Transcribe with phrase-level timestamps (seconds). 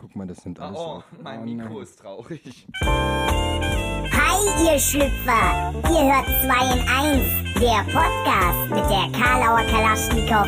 [0.00, 1.02] Guck mal, das nimmt alles Oh, auf.
[1.22, 1.82] mein Oh, Mikro nein.
[1.82, 2.66] ist traurig.
[2.84, 5.72] Hi, ihr Schlüpfer!
[5.90, 7.22] Ihr hört 2 in 1,
[7.60, 10.46] der Podcast mit der Karlauer Kalaschnikow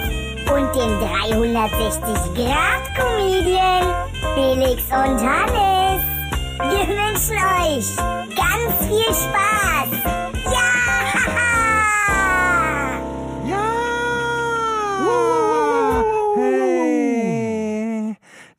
[0.53, 3.85] und dem 360-Grad-Comedian
[4.35, 6.03] Felix und Hannes.
[6.61, 7.89] Wir wünschen euch
[8.37, 9.91] ganz viel Spaß!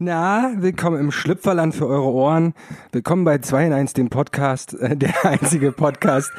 [0.03, 2.55] Na, willkommen im Schlüpferland für eure Ohren.
[2.91, 6.31] Willkommen bei 2 in 1, dem Podcast, äh, der einzige Podcast,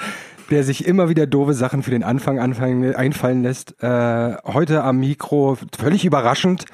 [0.51, 3.80] der sich immer wieder doofe Sachen für den Anfang anfangen, einfallen lässt.
[3.80, 6.65] Äh, heute am Mikro, völlig überraschend,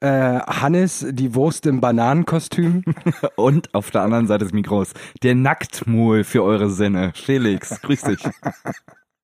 [0.00, 2.82] äh, Hannes, die Wurst im Bananenkostüm.
[3.36, 7.12] Und auf der anderen Seite des Mikros der Nacktmull für eure Sinne.
[7.14, 8.24] Felix, grüß dich.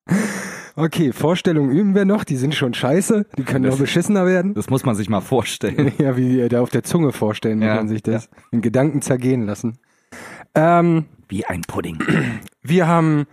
[0.75, 4.53] Okay, Vorstellungen üben wir noch, die sind schon scheiße, die können noch beschissener werden.
[4.53, 5.91] Das muss man sich mal vorstellen.
[5.99, 9.45] Ja, wie da auf der Zunge vorstellen, Ja, muss man sich das in Gedanken zergehen
[9.45, 9.79] lassen.
[10.55, 11.99] Ähm, Wie ein Pudding.
[12.61, 13.25] wir haben,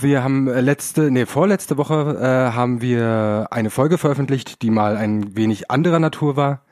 [0.00, 4.96] wir haben äh, letzte, nee, vorletzte Woche äh, haben wir eine Folge veröffentlicht, die mal
[4.96, 6.64] ein wenig anderer Natur war.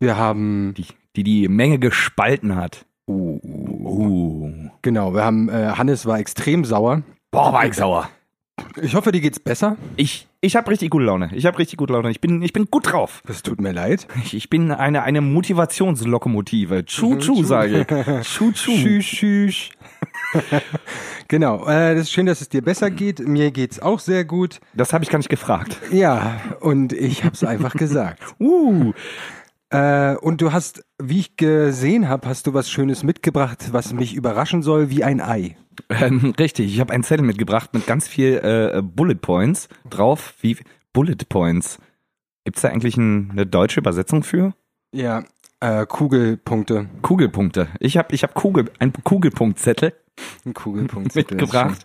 [0.00, 0.86] Wir haben, Die
[1.16, 2.86] die, die Menge gespalten hat.
[3.08, 4.70] Uh.
[4.82, 7.02] genau, wir haben, äh, Hannes war extrem sauer.
[7.30, 8.08] Boah, war ich sauer.
[8.80, 9.76] Ich hoffe, dir geht's besser.
[9.96, 11.30] Ich, ich habe richtig gute Laune.
[11.34, 12.10] Ich habe richtig gute Laune.
[12.10, 13.22] Ich bin, ich bin gut drauf.
[13.26, 14.06] Das tut mir leid.
[14.24, 16.84] Ich, ich bin eine, eine Motivationslokomotive.
[16.84, 17.86] Tschu-tschu, sage ich.
[18.22, 18.72] Tschu-tschu.
[18.72, 19.70] Tschüss, tschüss.
[21.28, 23.20] genau, äh, das ist schön, dass es dir besser geht.
[23.20, 24.60] Mir geht's auch sehr gut.
[24.74, 25.78] Das habe ich gar nicht gefragt.
[25.90, 28.22] Ja, und ich hab's einfach gesagt.
[28.38, 28.92] Uh.
[29.70, 34.14] Äh, und du hast, wie ich gesehen habe, hast du was Schönes mitgebracht, was mich
[34.14, 35.56] überraschen soll, wie ein Ei.
[35.90, 40.34] Ähm, richtig, ich habe einen Zettel mitgebracht mit ganz viel äh, Bullet Points drauf.
[40.40, 40.56] Wie
[40.92, 41.78] Bullet Points?
[42.44, 44.54] Gibt's da eigentlich ein, eine deutsche Übersetzung für?
[44.92, 45.24] Ja,
[45.60, 46.88] äh, Kugelpunkte.
[47.02, 47.68] Kugelpunkte.
[47.80, 49.92] Ich habe ich hab Kugel, einen Kugelpunktzettel
[50.44, 50.54] Ein
[51.14, 51.84] mitgebracht.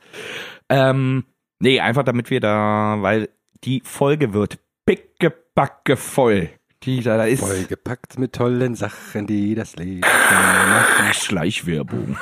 [0.69, 1.25] Ähm,
[1.59, 3.29] nee, einfach damit wir da, weil
[3.63, 6.49] die Folge wird pickebacke voll.
[6.85, 11.13] Die da, da ist Vollgepackt mit tollen Sachen, die das Leben machen.
[11.13, 12.17] Schleichwerbung.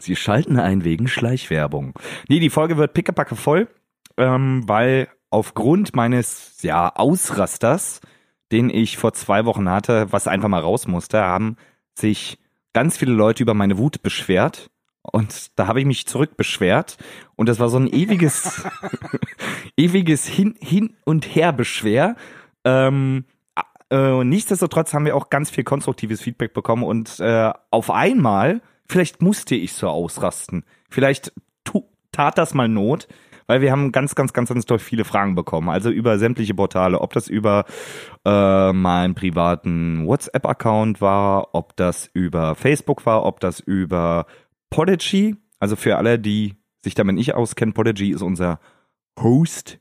[0.00, 1.94] Sie schalten ein wegen Schleichwerbung.
[2.28, 3.68] Nee, die Folge wird pickepacke voll,
[4.16, 8.00] ähm, weil aufgrund meines ja, Ausrasters,
[8.52, 11.56] den ich vor zwei Wochen hatte, was einfach mal raus musste, haben
[11.94, 12.38] sich
[12.72, 14.70] ganz viele Leute über meine Wut beschwert.
[15.02, 16.98] Und da habe ich mich zurückbeschwert.
[17.36, 18.62] Und das war so ein ewiges,
[19.76, 22.16] ewiges Hin, Hin und Her Beschwer.
[22.64, 23.24] Ähm,
[23.90, 29.22] äh, nichtsdestotrotz haben wir auch ganz viel konstruktives Feedback bekommen und äh, auf einmal, vielleicht
[29.22, 30.64] musste ich so ausrasten.
[30.90, 31.32] Vielleicht
[32.12, 33.06] tat das mal Not,
[33.46, 35.68] weil wir haben ganz, ganz, ganz, ganz doll viele Fragen bekommen.
[35.68, 37.64] Also über sämtliche Portale, ob das über
[38.24, 44.26] äh, meinen privaten WhatsApp-Account war, ob das über Facebook war, ob das über
[44.70, 48.58] Podigy, also für alle, die sich damit nicht auskennen, Podigy ist unser
[49.18, 49.78] Host,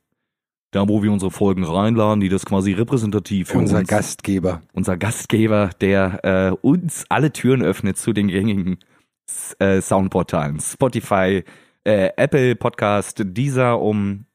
[0.71, 4.61] da wo wir unsere Folgen reinladen, die das quasi repräsentativ für Unser uns, Gastgeber.
[4.73, 8.79] unser Gastgeber, der äh, uns alle Türen öffnet zu den gängigen
[9.59, 11.43] äh, Soundportalen, Spotify,
[11.83, 14.25] äh, Apple Podcast, dieser, um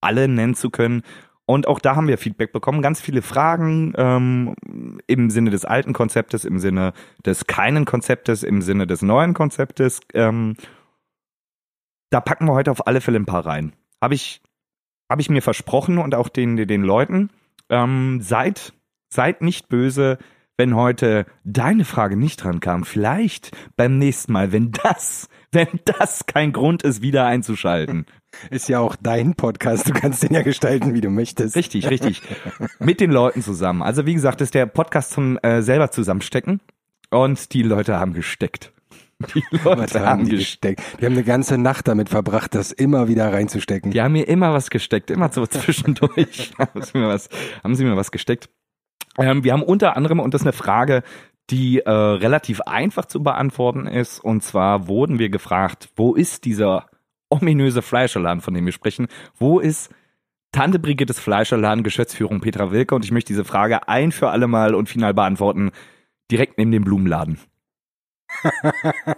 [0.00, 1.02] alle nennen zu können.
[1.44, 4.54] Und auch da haben wir Feedback bekommen, ganz viele Fragen ähm,
[5.06, 6.92] im Sinne des alten Konzeptes, im Sinne
[7.24, 10.00] des keinen Konzeptes, im Sinne des neuen Konzeptes.
[10.14, 10.56] Ähm,
[12.10, 13.72] da packen wir heute auf alle Fälle ein paar rein.
[14.00, 14.40] Habe ich,
[15.12, 17.28] hab ich mir versprochen und auch den, den Leuten.
[17.68, 18.72] Ähm, seid,
[19.10, 20.18] seid nicht böse,
[20.56, 22.84] wenn heute deine Frage nicht dran kam.
[22.84, 28.06] Vielleicht beim nächsten Mal, wenn das, wenn das kein Grund ist, wieder einzuschalten.
[28.50, 29.86] Ist ja auch dein Podcast.
[29.86, 31.54] Du kannst den ja gestalten, wie du möchtest.
[31.54, 32.22] Richtig, richtig.
[32.78, 33.82] Mit den Leuten zusammen.
[33.82, 36.62] Also wie gesagt, ist der Podcast zum äh, selber zusammenstecken.
[37.10, 38.72] Und die Leute haben gesteckt.
[39.34, 40.36] Die Leute haben haben die?
[40.36, 43.90] Die haben eine ganze Nacht damit verbracht, das immer wieder reinzustecken.
[43.90, 47.28] Die haben mir immer was gesteckt, immer so zwischendurch haben sie mir was,
[47.62, 48.48] haben sie mir was gesteckt.
[49.18, 51.02] Ähm, wir haben unter anderem, und das ist eine Frage,
[51.50, 56.86] die äh, relativ einfach zu beantworten ist, und zwar wurden wir gefragt, wo ist dieser
[57.28, 59.08] ominöse Fleischerladen, von dem wir sprechen?
[59.36, 59.92] Wo ist
[60.52, 62.94] Tante Brigittes Fleischerladen, Geschäftsführung Petra Wilke?
[62.94, 65.72] Und ich möchte diese Frage ein für alle Mal und final beantworten,
[66.30, 67.38] direkt neben dem Blumenladen.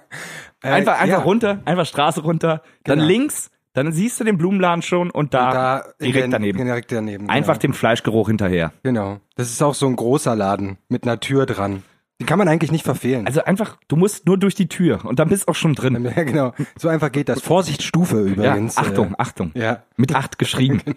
[0.62, 1.22] Äh, Einfach, einfach ja.
[1.22, 3.06] runter, einfach Straße runter, dann Genau.
[3.08, 6.64] links, dann siehst du den Blumenladen schon und da, Und da direkt der- daneben.
[6.64, 7.28] Direkt daneben.
[7.28, 7.60] einfach genau.
[7.60, 8.72] dem Fleischgeruch hinterher.
[8.82, 9.20] Genau.
[9.36, 11.82] Das ist auch so ein großer Laden mit einer Tür dran.
[12.18, 13.26] Die kann man eigentlich nicht verfehlen.
[13.26, 16.02] Also einfach, du musst nur durch die Tür und dann bist du auch schon drin.
[16.16, 16.54] ja, genau.
[16.78, 17.42] So einfach geht das.
[17.42, 18.78] Vorsicht, Stufe Ja, übrigens.
[18.78, 19.52] Achtung, Achtung.
[19.54, 19.82] Äh, ja.
[19.96, 20.80] Mit acht geschrieben.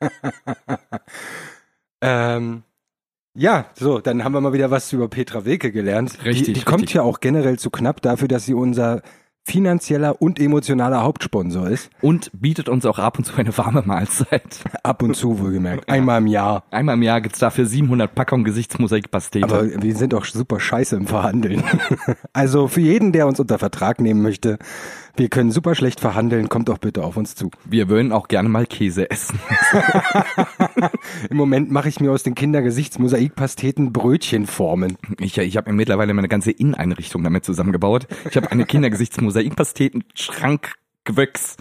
[2.04, 2.62] Ähm,
[3.34, 6.18] Ja, so, dann haben wir mal wieder was über Petra Wilke gelernt.
[6.24, 6.96] Richtig, Die, die kommt richtig.
[6.96, 9.02] ja auch generell zu knapp dafür, dass sie unser
[9.44, 11.90] finanzieller und emotionaler Hauptsponsor ist.
[12.00, 14.60] Und bietet uns auch ab und zu eine warme Mahlzeit.
[14.84, 15.88] Ab und zu wohlgemerkt.
[15.88, 16.62] Einmal im Jahr.
[16.70, 19.44] Einmal im Jahr gibt's dafür 700 Packungen Gesichtsmosaikpastete.
[19.44, 21.64] Aber wir sind auch super scheiße im Verhandeln.
[22.32, 24.58] Also für jeden, der uns unter Vertrag nehmen möchte,
[25.16, 27.50] wir können super schlecht verhandeln, kommt doch bitte auf uns zu.
[27.64, 29.38] wir würden auch gerne mal Käse essen.
[31.30, 34.96] Im Moment mache ich mir aus den Kindergesichtsmosaikpasteten Brötchenformen.
[35.18, 38.06] Ich, ich habe mir mittlerweile meine ganze Inneneinrichtung damit zusammengebaut.
[38.28, 41.56] Ich habe eine Kindergesichtsmosaikpasteten Schrankgewächs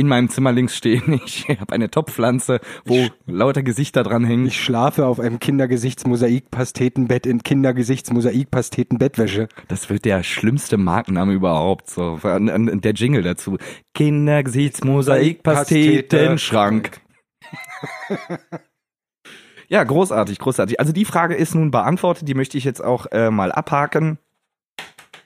[0.00, 1.20] in meinem Zimmer links stehen.
[1.30, 4.46] Ich habe eine Topfpflanze, wo lauter Gesichter dran hängen.
[4.46, 9.48] Ich schlafe auf einem Kindergesichtsmosaikpastetenbett in Kindergesichtsmosaikpastetenbettwäsche.
[9.68, 11.90] Das wird der schlimmste Markenname überhaupt.
[11.90, 13.58] So der Jingle dazu.
[13.94, 17.02] Kindergesichtsmosaikpasteten Schrank.
[19.72, 20.80] Ja, großartig, großartig.
[20.80, 22.26] Also die Frage ist nun beantwortet.
[22.26, 24.18] Die möchte ich jetzt auch äh, mal abhaken.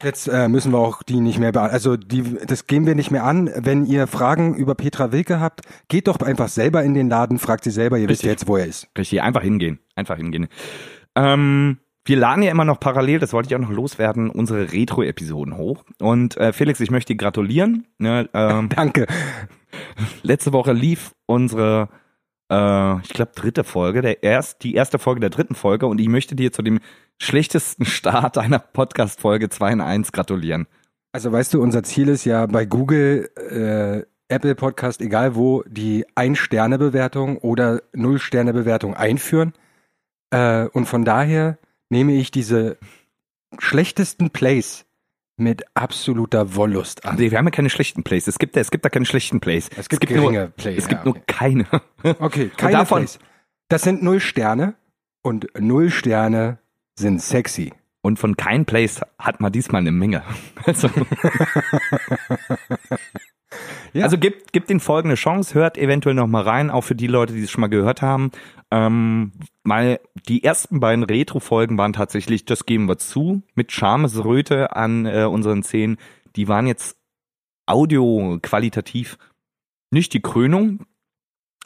[0.05, 1.75] Jetzt äh, müssen wir auch die nicht mehr beantworten.
[1.75, 3.51] Also die, das gehen wir nicht mehr an.
[3.57, 7.65] Wenn ihr Fragen über Petra Wilke habt, geht doch einfach selber in den Laden, fragt
[7.65, 8.31] sie selber, ihr wisst Richtig.
[8.31, 8.89] jetzt, wo er ist.
[8.99, 9.79] Richtig, einfach hingehen.
[9.97, 10.49] Einfach hingehen.
[11.17, 15.57] Ähm, wir laden ja immer noch parallel, das wollte ich auch noch loswerden, unsere Retro-Episoden
[15.57, 15.85] hoch.
[16.01, 17.87] Und äh, Felix, ich möchte dir gratulieren.
[17.99, 19.07] Ne, ähm, Danke.
[20.23, 21.89] letzte Woche lief unsere,
[22.51, 25.87] äh, ich glaube, dritte Folge, der erst, die erste Folge der dritten Folge.
[25.87, 26.81] Und ich möchte dir zu dem
[27.21, 30.67] schlechtesten Start einer Podcast-Folge 2 in 1 gratulieren.
[31.13, 36.05] Also weißt du, unser Ziel ist ja bei Google, äh, Apple Podcast, egal wo, die
[36.15, 39.53] Ein-Sterne-Bewertung oder Null-Sterne-Bewertung einführen.
[40.31, 41.59] Äh, und von daher
[41.89, 42.79] nehme ich diese
[43.59, 44.87] schlechtesten Plays
[45.37, 47.13] mit absoluter Wollust an.
[47.13, 48.27] Also, wir haben ja keine schlechten Plays.
[48.27, 49.69] Es gibt, es gibt da keine schlechten Plays.
[49.77, 51.25] Es gibt nur, geringe Plays, Es gibt ja, nur okay.
[51.27, 51.67] keine.
[52.19, 53.19] Okay, keine davon- Plays.
[53.69, 54.75] Das sind Null Sterne
[55.23, 56.59] und Null Sterne
[56.97, 57.73] sind sexy.
[58.03, 60.23] Und von kein Place hat man diesmal eine Menge.
[60.67, 60.89] Also,
[63.93, 64.03] Ja.
[64.03, 67.07] also gibt, gibt den Folgen eine Chance, hört eventuell noch mal rein, auch für die
[67.07, 68.33] Leute, die es schon mal gehört haben.
[68.73, 69.31] Ähm,
[69.63, 75.25] mal die ersten beiden Retro-Folgen waren tatsächlich, das geben wir zu, mit Schamesröte an äh,
[75.25, 75.99] unseren Zähnen.
[76.35, 76.97] Die waren jetzt
[77.67, 79.17] audio qualitativ
[79.93, 80.87] nicht die Krönung,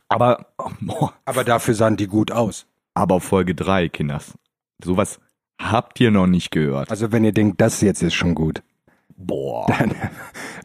[0.08, 2.66] aber, oh, Aber dafür sahen die gut aus.
[2.92, 4.34] aber Folge drei, Kinders.
[4.82, 5.20] Sowas
[5.60, 6.90] habt ihr noch nicht gehört.
[6.90, 8.62] Also wenn ihr denkt, das jetzt ist schon gut,
[9.16, 9.66] Boah.
[9.66, 9.94] dann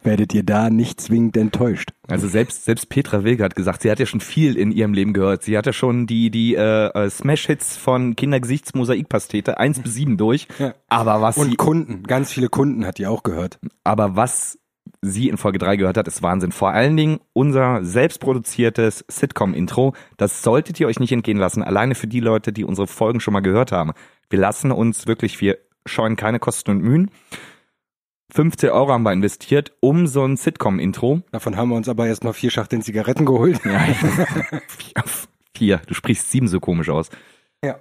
[0.04, 1.90] werdet ihr da nicht zwingend enttäuscht.
[2.06, 5.12] Also selbst selbst Petra Wilke hat gesagt, sie hat ja schon viel in ihrem Leben
[5.12, 5.42] gehört.
[5.42, 10.46] Sie hat ja schon die die äh, äh, Smash-Hits von Kindergesichtsmosaikpastete 1 bis 7 durch.
[10.58, 10.74] Ja.
[10.88, 13.58] Aber was Und Kunden, ganz viele Kunden hat die auch gehört.
[13.82, 14.58] aber was
[15.02, 16.52] sie in Folge 3 gehört hat, ist Wahnsinn.
[16.52, 19.94] Vor allen Dingen unser selbstproduziertes Sitcom-Intro.
[20.16, 21.62] Das solltet ihr euch nicht entgehen lassen.
[21.62, 23.92] Alleine für die Leute, die unsere Folgen schon mal gehört haben.
[24.30, 27.10] Wir lassen uns wirklich, wir scheuen keine Kosten und Mühen.
[28.32, 31.22] 15 Euro haben wir investiert, um so ein Sitcom-Intro.
[31.30, 33.60] Davon haben wir uns aber erst mal vier Schachteln Zigaretten geholt.
[33.64, 33.78] Ja.
[34.68, 35.04] vier,
[35.54, 35.82] vier.
[35.86, 37.10] Du sprichst sieben so komisch aus.
[37.62, 37.78] Ja.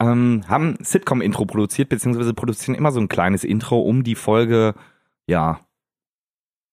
[0.00, 4.74] Ähm, haben Sitcom-Intro produziert, beziehungsweise produzieren immer so ein kleines Intro, um die Folge,
[5.26, 5.60] ja,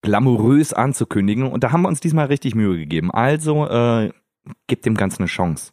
[0.02, 1.52] glamourös anzukündigen.
[1.52, 3.12] Und da haben wir uns diesmal richtig Mühe gegeben.
[3.12, 4.12] Also, äh,
[4.68, 5.72] gebt dem Ganzen eine Chance.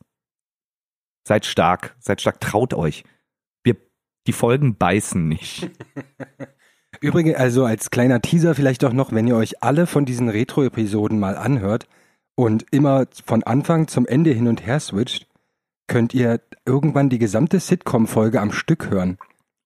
[1.26, 3.04] Seid stark, seid stark, traut euch.
[3.62, 3.76] Wir,
[4.26, 5.70] die Folgen beißen nicht.
[7.00, 11.18] Übrigens, also als kleiner Teaser vielleicht auch noch, wenn ihr euch alle von diesen Retro-Episoden
[11.18, 11.86] mal anhört
[12.34, 15.26] und immer von Anfang zum Ende hin und her switcht,
[15.86, 19.18] könnt ihr irgendwann die gesamte Sitcom-Folge am Stück hören.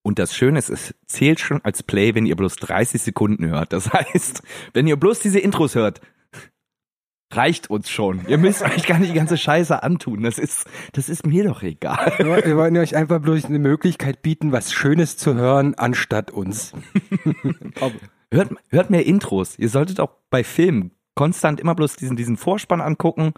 [0.09, 3.75] Und das Schöne ist, es zählt schon als Play, wenn ihr bloß 30 Sekunden hört.
[3.75, 6.01] Das heißt, wenn ihr bloß diese Intros hört,
[7.31, 8.23] reicht uns schon.
[8.27, 10.23] Ihr müsst euch gar nicht die ganze Scheiße antun.
[10.23, 12.15] Das ist, das ist mir doch egal.
[12.19, 16.73] Wir wollen euch einfach bloß eine Möglichkeit bieten, was Schönes zu hören, anstatt uns.
[18.31, 19.59] Hört, hört mehr Intros.
[19.59, 23.33] Ihr solltet auch bei Filmen konstant immer bloß diesen, diesen Vorspann angucken,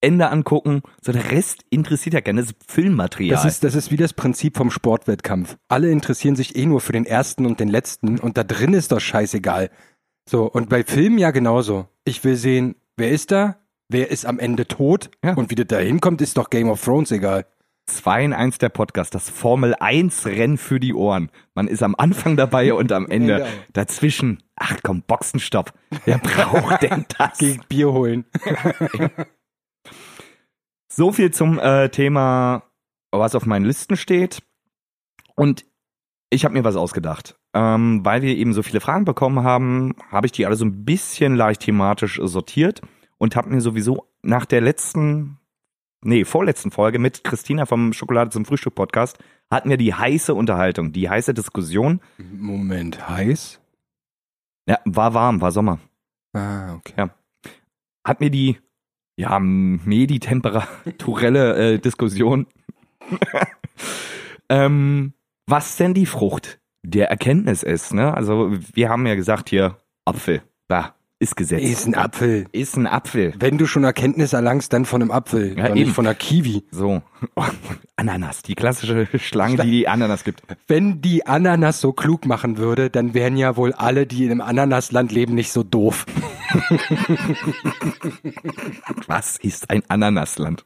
[0.00, 0.82] Ende angucken.
[1.02, 2.40] So der Rest interessiert ja gerne.
[2.40, 3.34] Das ist Filmmaterial.
[3.34, 5.56] Das ist, das ist wie das Prinzip vom Sportwettkampf.
[5.68, 8.92] Alle interessieren sich eh nur für den ersten und den letzten und da drin ist
[8.92, 9.70] doch scheißegal.
[10.28, 11.88] So, und bei Filmen ja genauso.
[12.04, 13.56] Ich will sehen, wer ist da?
[13.88, 15.10] Wer ist am Ende tot?
[15.24, 15.34] Ja.
[15.34, 17.46] Und wie das da hinkommt, ist doch Game of Thrones egal.
[17.86, 21.30] 2 in 1 der Podcast, das Formel 1 Rennen für die Ohren.
[21.54, 23.48] Man ist am Anfang dabei und am Ende auch.
[23.72, 24.42] dazwischen.
[24.54, 25.72] Ach komm, Boxenstopp.
[26.04, 27.38] Wer braucht denn das?
[27.38, 28.24] Gegen Bier holen.
[30.92, 32.64] So viel zum äh, Thema,
[33.10, 34.42] was auf meinen Listen steht.
[35.36, 35.64] Und
[36.30, 37.36] ich habe mir was ausgedacht.
[37.52, 40.84] Ähm, weil wir eben so viele Fragen bekommen haben, habe ich die alle so ein
[40.84, 42.82] bisschen leicht thematisch sortiert
[43.18, 45.40] und habe mir sowieso nach der letzten
[46.02, 49.18] nee, vorletzten Folge mit Christina vom Schokolade zum Frühstück Podcast
[49.50, 52.00] hatten wir die heiße Unterhaltung, die heiße Diskussion.
[52.18, 53.60] Moment, heiß?
[54.66, 55.80] Ja, war warm, war Sommer.
[56.32, 57.08] Ah, okay.
[58.04, 58.58] Hat mir die,
[59.20, 62.46] ja, meditemperaturelle äh, Diskussion.
[64.48, 65.12] ähm,
[65.46, 68.14] was denn die Frucht der Erkenntnis ist, ne?
[68.14, 71.62] Also, wir haben ja gesagt hier, Apfel, da, ist Gesetz.
[71.62, 72.46] Ist ein Apfel.
[72.50, 73.34] Ist ein Apfel.
[73.38, 76.64] Wenn du schon Erkenntnis erlangst, dann von einem Apfel, Ja, nicht von einer Kiwi.
[76.70, 77.02] So.
[77.96, 80.42] Ananas, die klassische Schlange, die die Ananas gibt.
[80.66, 84.40] Wenn die Ananas so klug machen würde, dann wären ja wohl alle, die in einem
[84.40, 86.06] Ananasland leben, nicht so doof.
[89.06, 90.64] Was ist ein Ananasland?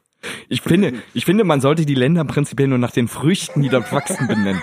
[0.49, 3.93] Ich finde, ich finde, man sollte die Länder prinzipiell nur nach den Früchten, die dort
[3.93, 4.63] wachsen, benennen.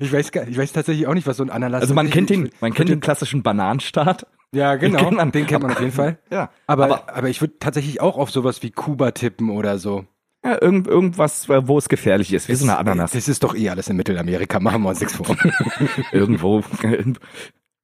[0.00, 2.12] Ich weiß, gar- ich weiß tatsächlich auch nicht, was so ein Ananas Also man ist.
[2.12, 4.26] kennt den, man kennt den klassischen Bananenstaat.
[4.54, 4.98] Ja, genau.
[4.98, 5.32] kennt man.
[5.32, 6.18] Den kennt man auf jeden Fall.
[6.30, 6.50] Ja.
[6.66, 10.04] Aber, Aber- aber, ich würde tatsächlich auch auf sowas wie Kuba tippen oder so.
[10.44, 13.12] Ja, irgend, irgendwas, äh, wo es gefährlich ist, wie so eine Ananas.
[13.12, 15.36] Das ist doch eh alles in Mittelamerika, machen wir uns nichts vor.
[16.12, 16.62] Irgendwo.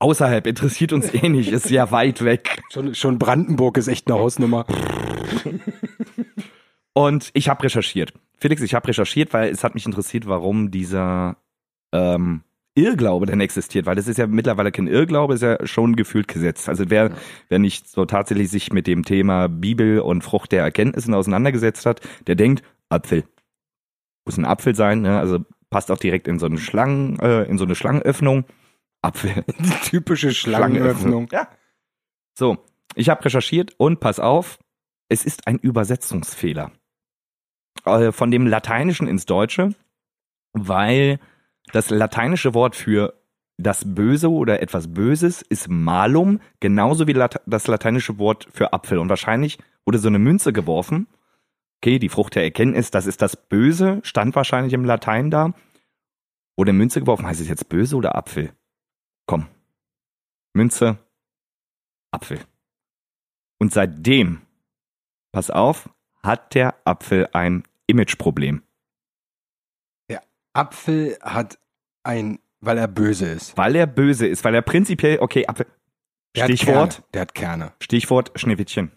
[0.00, 2.60] Außerhalb interessiert uns eh nicht, ist ja weit weg.
[2.72, 4.64] schon, schon Brandenburg ist echt eine Hausnummer.
[6.98, 8.12] Und ich habe recherchiert.
[8.38, 11.36] Felix, ich habe recherchiert, weil es hat mich interessiert, warum dieser
[11.92, 12.42] ähm,
[12.74, 16.68] Irrglaube denn existiert, weil das ist ja mittlerweile kein Irrglaube, ist ja schon gefühlt Gesetz.
[16.68, 17.12] Also wer,
[17.48, 22.00] wer nicht so tatsächlich sich mit dem Thema Bibel und Frucht der Erkenntnissen auseinandergesetzt hat,
[22.26, 23.22] der denkt, Apfel.
[24.24, 25.20] Muss ein Apfel sein, ne?
[25.20, 28.44] also passt auch direkt in so eine Schlangen, äh, in so eine Schlangenöffnung.
[29.02, 29.44] Apfel.
[29.60, 31.28] Die typische Schlangenöffnung.
[31.30, 31.46] Ja.
[32.34, 32.58] So,
[32.96, 34.58] ich habe recherchiert und pass auf,
[35.08, 36.72] es ist ein Übersetzungsfehler.
[37.88, 39.74] Äh, Von dem Lateinischen ins Deutsche,
[40.52, 41.18] weil
[41.72, 43.14] das lateinische Wort für
[43.58, 48.98] das Böse oder etwas Böses ist malum, genauso wie das lateinische Wort für Apfel.
[48.98, 51.08] Und wahrscheinlich wurde so eine Münze geworfen.
[51.80, 55.54] Okay, die Frucht der Erkenntnis, das ist das Böse, stand wahrscheinlich im Latein da.
[56.56, 58.52] Wurde Münze geworfen, heißt es jetzt Böse oder Apfel?
[59.26, 59.46] Komm.
[60.54, 60.98] Münze,
[62.10, 62.40] Apfel.
[63.58, 64.42] Und seitdem,
[65.32, 65.90] pass auf,
[66.22, 68.62] hat der Apfel ein Imageproblem.
[70.54, 71.58] Apfel hat
[72.02, 73.56] ein, weil er böse ist.
[73.56, 75.66] Weil er böse ist, weil er prinzipiell, okay, Apfel.
[76.34, 77.04] Der Hat Stichwort, Kerne.
[77.14, 77.72] Der hat Kerne.
[77.80, 78.90] Stichwort Schneewittchen.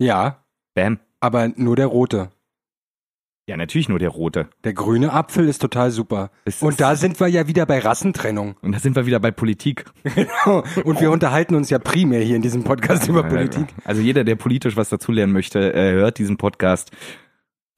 [0.00, 0.44] Ja,
[0.74, 0.98] Bam.
[1.20, 2.30] aber nur der rote.
[3.48, 4.48] Ja, natürlich nur der rote.
[4.64, 6.30] Der grüne Apfel ist total super.
[6.44, 8.56] Es Und ist- da sind wir ja wieder bei Rassentrennung.
[8.62, 9.84] Und da sind wir wieder bei Politik.
[10.84, 14.34] Und wir unterhalten uns ja primär hier in diesem Podcast über Politik Also jeder, der
[14.34, 16.90] politisch was dazulernen möchte, äh, hört diesen Podcast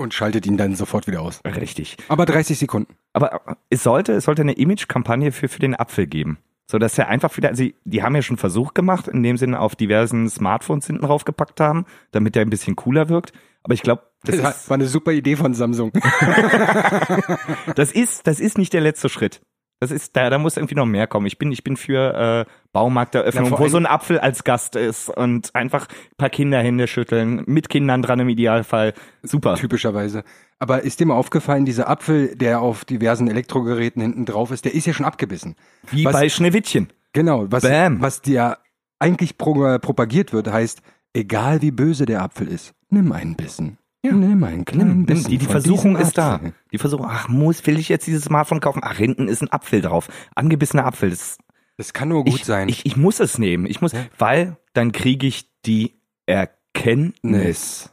[0.02, 1.40] und schaltet ihn dann sofort wieder aus.
[1.44, 1.96] richtig.
[2.08, 2.94] Aber 30 Sekunden.
[3.12, 6.38] Aber es sollte, es sollte eine Image-Kampagne für, für den Apfel geben.
[6.70, 9.44] So dass er einfach wieder, also die haben ja schon einen Versuch gemacht, indem sie
[9.44, 13.32] ihn auf diversen Smartphones hinten draufgepackt haben, damit er ein bisschen cooler wirkt.
[13.62, 15.92] Aber ich glaube, das, Das ist, war eine super Idee von Samsung.
[17.74, 19.40] das ist, das ist nicht der letzte Schritt.
[19.82, 21.26] Das ist, da, da muss irgendwie noch mehr kommen.
[21.26, 25.08] Ich bin, ich bin für äh, Baumarkteröffnung, vor wo so ein Apfel als Gast ist
[25.08, 28.94] und einfach ein paar Kinderhände schütteln, mit Kindern dran im Idealfall.
[29.24, 29.56] Super.
[29.56, 30.22] Typischerweise.
[30.60, 34.72] Aber ist dir mal aufgefallen, dieser Apfel, der auf diversen Elektrogeräten hinten drauf ist, der
[34.72, 35.56] ist ja schon abgebissen.
[35.90, 36.92] Wie Was- bei Schneewittchen.
[37.12, 38.00] Genau, was, Bam.
[38.00, 38.58] was dir
[39.00, 40.80] eigentlich pro, propagiert wird, heißt,
[41.12, 43.78] egal wie böse der Apfel ist, nimm einen Bissen.
[44.02, 45.30] Nimm einen kleinen Bissen.
[45.30, 46.40] Die, die von Versuchung ist da.
[46.72, 48.80] Die Versuchung, ach, muss, will ich jetzt dieses Smartphone kaufen?
[48.82, 50.08] Ach, hinten ist ein Apfel drauf.
[50.34, 51.10] Angebissener Apfel.
[51.10, 51.38] Das,
[51.76, 52.68] Das kann nur gut ich, sein.
[52.68, 53.64] Ich, ich muss es nehmen.
[53.66, 57.90] Ich muss, weil dann kriege ich die Erkenntnis,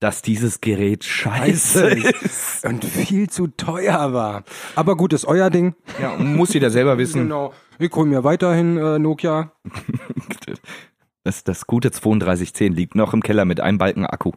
[0.00, 2.64] dass dieses Gerät scheiße Scheiße ist.
[2.64, 4.42] und viel zu teuer war.
[4.74, 5.74] Aber gut, ist euer Ding.
[6.00, 7.22] Ja, muss jeder selber wissen.
[7.22, 7.54] Genau.
[7.78, 9.52] Ich hole mir weiterhin äh, Nokia.
[11.24, 14.30] Das, das gute 3210 liegt noch im Keller mit einem Balken Akku.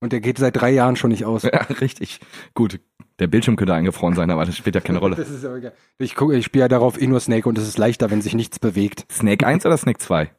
[0.00, 1.42] Und der geht seit drei Jahren schon nicht aus.
[1.52, 2.20] Ja, richtig.
[2.54, 2.80] Gut.
[3.18, 5.16] Der Bildschirm könnte eingefroren sein, aber das spielt ja keine Rolle.
[5.16, 5.72] Das ist egal.
[5.98, 8.34] Ich gucke, ich spiele ja darauf eh nur Snake und es ist leichter, wenn sich
[8.34, 9.04] nichts bewegt.
[9.12, 10.30] Snake 1 oder Snake 2?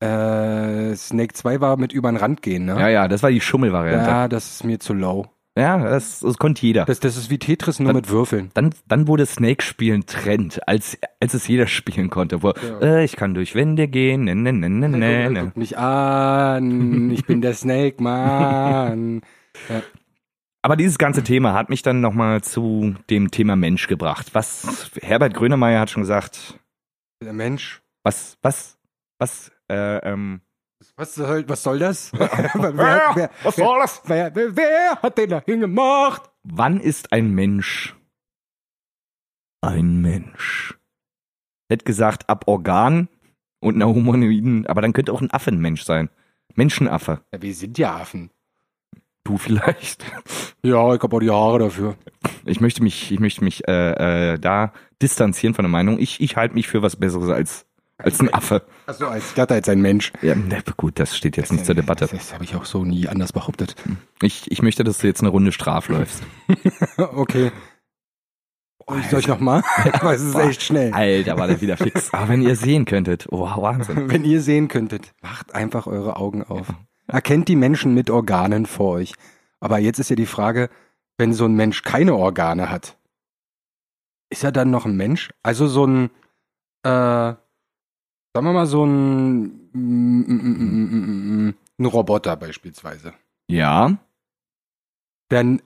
[0.00, 2.78] Äh, Snake 2 war mit über den Rand gehen, ne?
[2.78, 4.06] Ja, ja, das war die Schummelvariante.
[4.10, 5.26] Ja, das ist mir zu low.
[5.58, 6.84] Ja, das, das konnte jeder.
[6.84, 8.50] Das, das ist wie Tetris nur mit Würfeln.
[8.52, 12.42] Dann, dann wurde Snake-Spielen Trend, als, als es jeder spielen konnte.
[12.42, 12.50] Wo,
[12.82, 15.44] äh, ich kann durch Wände gehen, ne, ne, ne, ne, ne, ne.
[15.46, 19.22] Guck mich an, ich bin der Snake, Mann.
[20.60, 24.34] Aber dieses ganze Thema hat mich dann nochmal zu dem Thema Mensch gebracht.
[24.34, 26.58] Was, Herbert Grönemeyer hat schon gesagt,
[27.22, 27.80] Der Mensch.
[28.02, 28.76] was, was,
[29.18, 30.40] was, äh, ähm,
[30.96, 32.12] Was soll, was soll das?
[32.14, 34.02] wer, wer, was soll das?
[34.06, 36.22] wer, wer, wer hat den da hingemacht?
[36.42, 37.96] Wann ist ein Mensch
[39.66, 40.78] ein Mensch?
[41.68, 43.08] Hätte gesagt, ab Organ
[43.60, 46.08] und einer Humanoiden, aber dann könnte auch ein Affe ein Mensch sein.
[46.54, 47.20] Menschenaffe.
[47.32, 48.30] Ja, wir sind ja Affen.
[49.24, 50.04] Du vielleicht.
[50.62, 51.96] Ja, ich habe auch die Haare dafür.
[52.44, 56.00] Ich möchte mich, ich möchte mich äh, äh, da distanzieren von der Meinung.
[56.00, 57.65] Ich, ich halte mich für was Besseres als,
[57.98, 58.62] als ein Affe.
[58.86, 60.12] Achso, als Gatter als ein Mensch.
[60.22, 62.08] Ja, ne, gut, das steht jetzt nicht zur Debatte.
[62.10, 63.74] Das habe ich auch so nie anders behauptet.
[64.22, 66.22] Ich, ich möchte, dass du jetzt eine Runde Straf läufst.
[66.98, 67.52] okay.
[68.98, 69.62] Ich soll ich nochmal?
[69.94, 70.92] Aber es ist echt schnell.
[70.92, 72.12] Alter, war der wieder fix.
[72.14, 74.08] Aber wenn ihr sehen könntet, oh, Wahnsinn.
[74.10, 76.68] Wenn ihr sehen könntet, macht einfach eure Augen auf.
[77.08, 79.14] Erkennt die Menschen mit Organen vor euch.
[79.58, 80.70] Aber jetzt ist ja die Frage,
[81.18, 82.96] wenn so ein Mensch keine Organe hat,
[84.28, 85.32] ist er dann noch ein Mensch?
[85.42, 86.10] Also so ein,
[86.84, 87.34] äh,
[88.36, 93.14] sagen wir mal so ein, mm, mm, mm, ein Roboter beispielsweise.
[93.50, 93.96] Ja,
[95.30, 95.62] Dann,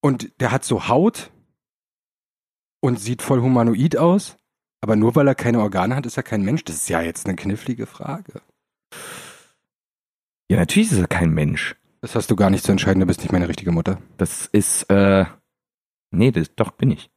[0.00, 1.32] und der hat so Haut
[2.80, 4.36] und sieht voll humanoid aus,
[4.80, 6.62] aber nur weil er keine Organe hat, ist er kein Mensch.
[6.62, 8.42] Das ist ja jetzt eine knifflige Frage.
[10.48, 11.74] ja, natürlich ist er kein Mensch.
[12.00, 14.00] Das hast du gar nicht zu entscheiden, du bist nicht meine richtige Mutter.
[14.18, 15.24] Das ist, äh,
[16.12, 17.10] nee, das, doch bin ich.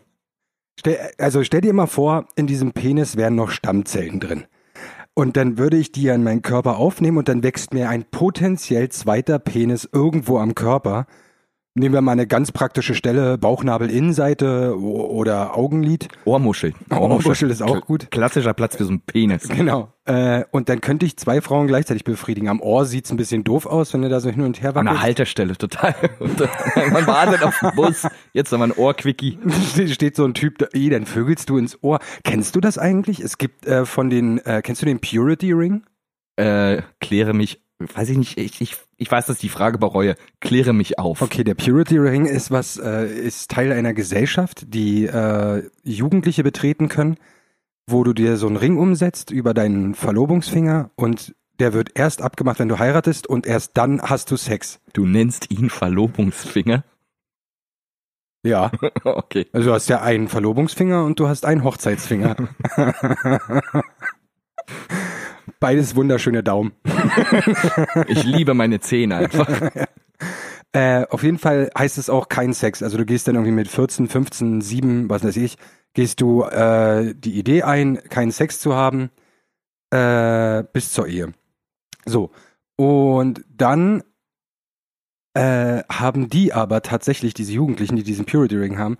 [0.79, 4.45] Stell, also stell dir mal vor, in diesem Penis wären noch Stammzellen drin.
[5.15, 8.05] Und dann würde ich die ja in meinen Körper aufnehmen und dann wächst mir ein
[8.05, 11.07] potenziell zweiter Penis irgendwo am Körper.
[11.79, 16.07] Nehmen wir mal eine ganz praktische Stelle, Bauchnabelinnenseite oder Augenlid.
[16.25, 16.73] Ohrmuschel.
[16.89, 18.09] Ohrmuschel ist auch gut.
[18.09, 19.47] Klassischer Platz für so einen Penis.
[19.47, 19.93] Genau.
[20.05, 22.47] Äh, und dann könnte ich zwei Frauen gleichzeitig befriedigen.
[22.49, 24.85] Am Ohr sieht's ein bisschen doof aus, wenn du da so hin und her An
[24.85, 25.01] der.
[25.01, 25.93] Haltestelle, total.
[26.91, 28.07] Man wartet auf den Bus.
[28.33, 29.37] Jetzt haben wir ein Ohrquickie.
[29.71, 31.99] Steht- steht so ein Typ da, eh, dann vögelst du ins Ohr.
[32.23, 33.19] Kennst du das eigentlich?
[33.19, 35.83] Es gibt äh, von den, äh, kennst du den Purity Ring?
[36.37, 40.15] Äh, kläre mich, weiß ich nicht, ich, ich, ich weiß, dass ich die Frage bereue.
[40.39, 41.21] Kläre mich auf.
[41.21, 46.89] Okay, der Purity Ring ist was, äh, ist Teil einer Gesellschaft, die äh, Jugendliche betreten
[46.89, 47.17] können,
[47.87, 52.59] wo du dir so einen Ring umsetzt über deinen Verlobungsfinger und der wird erst abgemacht,
[52.59, 54.79] wenn du heiratest und erst dann hast du Sex.
[54.93, 56.83] Du nennst ihn Verlobungsfinger?
[58.43, 58.71] Ja,
[59.03, 59.47] Okay.
[59.51, 62.35] also du hast ja einen Verlobungsfinger und du hast einen Hochzeitsfinger.
[65.59, 66.73] Beides wunderschöne Daumen.
[68.07, 69.71] Ich liebe meine Zähne einfach.
[70.73, 72.83] Äh, auf jeden Fall heißt es auch kein Sex.
[72.83, 75.57] Also du gehst dann irgendwie mit 14, 15, 7, was weiß ich,
[75.93, 79.09] gehst du äh, die Idee ein, keinen Sex zu haben,
[79.91, 81.31] äh, bis zur Ehe.
[82.05, 82.31] So.
[82.75, 84.03] Und dann
[85.33, 88.97] äh, haben die aber tatsächlich, diese Jugendlichen, die diesen Purity Ring haben,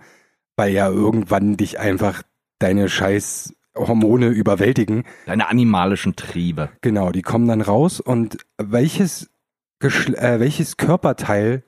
[0.56, 2.22] weil ja irgendwann dich einfach
[2.58, 6.70] deine scheiß Hormone überwältigen, Deine animalischen Triebe.
[6.80, 9.30] Genau, die kommen dann raus und welches,
[9.78, 11.62] Geschl äh, welches Körperteil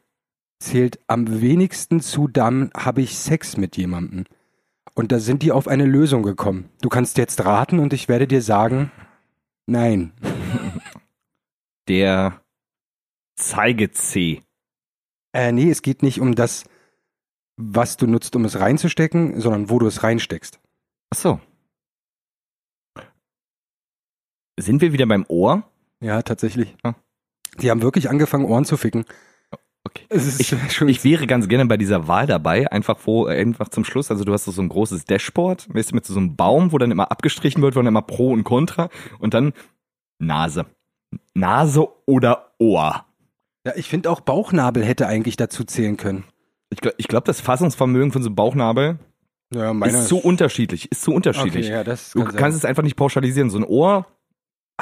[0.58, 4.24] zählt am wenigsten zu, dann habe ich Sex mit jemandem.
[4.94, 6.68] Und da sind die auf eine Lösung gekommen.
[6.82, 8.90] Du kannst jetzt raten und ich werde dir sagen,
[9.66, 10.12] nein.
[11.88, 12.40] Der
[13.36, 14.42] Zeigezeh.
[15.32, 16.64] Äh, nee, es geht nicht um das,
[17.56, 20.60] was du nutzt, um es reinzustecken, sondern wo du es reinsteckst.
[21.10, 21.40] Ach so.
[24.60, 25.62] Sind wir wieder beim Ohr?
[26.00, 26.74] Ja, tatsächlich.
[26.82, 26.94] Ah.
[27.60, 29.04] Die haben wirklich angefangen, Ohren zu ficken.
[29.84, 30.04] Okay.
[30.10, 33.68] Es ist Ich, ich wäre ganz gerne bei dieser Wahl dabei, einfach wo, äh, einfach
[33.68, 36.72] zum Schluss, also du hast so ein großes Dashboard, weißt du, mit so einem Baum,
[36.72, 39.52] wo dann immer abgestrichen wird, wo dann immer Pro und Contra und dann
[40.18, 40.66] Nase.
[41.34, 43.04] Nase oder Ohr.
[43.66, 46.24] ja, ich finde auch Bauchnabel hätte eigentlich dazu zählen können.
[46.68, 48.98] Ich glaube, ich glaub, das Fassungsvermögen von so einem Bauchnabel
[49.52, 51.66] Ja, ist so unterschiedlich, ist so unterschiedlich.
[51.66, 52.58] Okay, ja, das Du kann kannst sein.
[52.58, 53.50] es einfach nicht pauschalisieren.
[53.50, 54.06] So ein Ohr,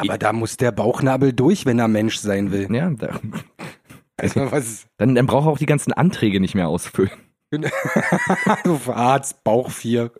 [0.01, 2.69] Aber da muss der Bauchnabel durch, wenn er Mensch sein will.
[2.75, 3.21] ja, da,
[4.17, 4.87] Also was?
[4.97, 7.11] dann, dann braucht er auch die ganzen Anträge nicht mehr ausfüllen.
[7.51, 10.11] du Arzt, Bauch 4.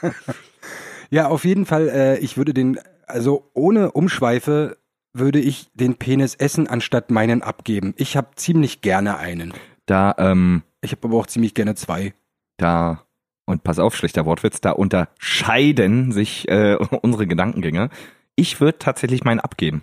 [1.10, 4.78] ja, auf jeden Fall, äh, ich würde den, also ohne Umschweife
[5.12, 7.92] würde ich den Penis essen, anstatt meinen abgeben.
[7.98, 9.52] Ich habe ziemlich gerne einen.
[9.84, 12.14] Da, ähm, Ich habe aber auch ziemlich gerne zwei.
[12.56, 13.02] da,
[13.44, 17.90] und pass auf, schlechter Wortwitz, da unterscheiden sich äh, unsere Gedankengänge.
[18.36, 19.82] Ich würde tatsächlich meinen abgeben.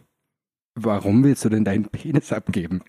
[0.76, 2.82] Warum willst du denn deinen Penis abgeben?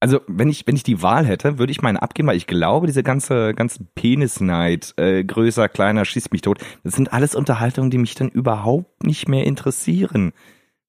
[0.00, 2.86] Also, wenn ich, wenn ich die Wahl hätte, würde ich meinen abgeben, weil ich glaube,
[2.86, 7.96] diese ganze, ganze Penisneid, äh, größer, kleiner, schießt mich tot, das sind alles Unterhaltungen, die
[7.96, 10.32] mich dann überhaupt nicht mehr interessieren.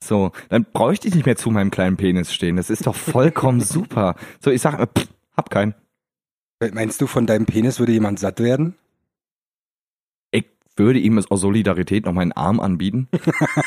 [0.04, 2.58] So, dann bräuchte ich nicht mehr zu meinem kleinen Penis stehen.
[2.58, 4.16] Das ist doch vollkommen super.
[4.42, 5.76] So, ich sag, äh, pff, hab keinen.
[6.74, 8.76] Meinst du, von deinem Penis würde jemand satt werden?
[10.78, 13.08] Ich würde ihm aus Solidarität noch meinen Arm anbieten.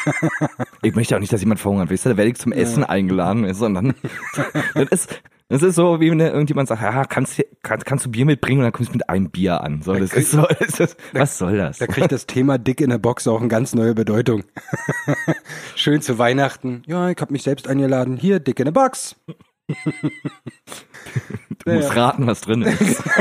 [0.82, 3.46] ich möchte auch nicht, dass jemand verhungert, weißt du, da werde ich zum Essen eingeladen,
[3.46, 3.94] weißt du, und dann,
[4.74, 8.10] das ist, das ist so, wie wenn irgendjemand sagt, ja, kannst, du- kannst, kannst du
[8.10, 9.80] Bier mitbringen und dann kommst du mit einem Bier an.
[9.80, 11.78] So, das ist so, das ist, was soll das?
[11.78, 14.42] Da kriegt das Thema Dick in der Box auch eine ganz neue Bedeutung.
[15.76, 16.82] Schön zu Weihnachten.
[16.86, 18.18] Ja, ich habe mich selbst eingeladen.
[18.18, 19.16] Hier, Dick in der Box.
[21.64, 23.02] Du musst raten, was drin ist.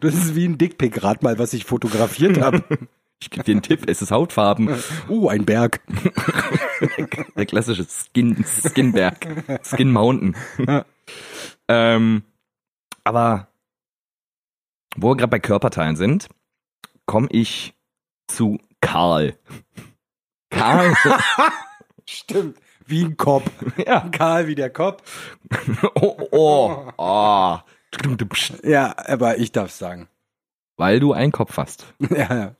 [0.00, 2.64] Das ist wie ein Dickpick, rat mal, was ich fotografiert habe.
[3.20, 4.68] Ich gebe dir einen Tipp, es ist Hautfarben.
[5.08, 5.80] Uh, ein Berg.
[7.36, 9.62] Der klassische Skin, Skinberg.
[9.64, 10.36] Skin Mountain.
[11.68, 12.22] ähm,
[13.02, 13.48] aber
[14.96, 16.28] wo wir gerade bei Körperteilen sind,
[17.06, 17.74] komme ich
[18.26, 19.38] zu Karl.
[20.50, 20.94] Karl.
[22.06, 22.58] Stimmt.
[22.86, 23.50] Wie ein Kopf.
[23.86, 24.08] ja.
[24.10, 25.02] Karl wie der Kopf.
[25.94, 27.58] Oh, oh, oh.
[28.62, 30.08] Ja, aber ich darf sagen.
[30.76, 31.86] Weil du einen Kopf hast.
[32.10, 32.56] Ja, ja.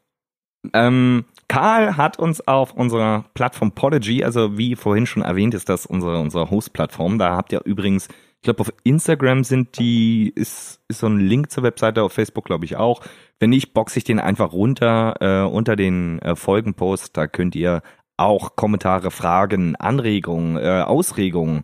[0.72, 5.84] Ähm, Karl hat uns auf unserer Plattform Podigy, also wie vorhin schon erwähnt, ist das
[5.84, 7.18] unsere, unsere Host-Plattform.
[7.18, 11.50] Da habt ihr übrigens, ich glaube, auf Instagram sind die, ist, ist so ein Link
[11.50, 13.02] zur Webseite, auf Facebook glaube ich auch.
[13.38, 17.14] Wenn nicht, boxe ich den einfach runter äh, unter den äh, Folgenpost.
[17.16, 17.82] Da könnt ihr
[18.16, 21.62] auch Kommentare, Fragen, Anregungen, äh, Ausregungen,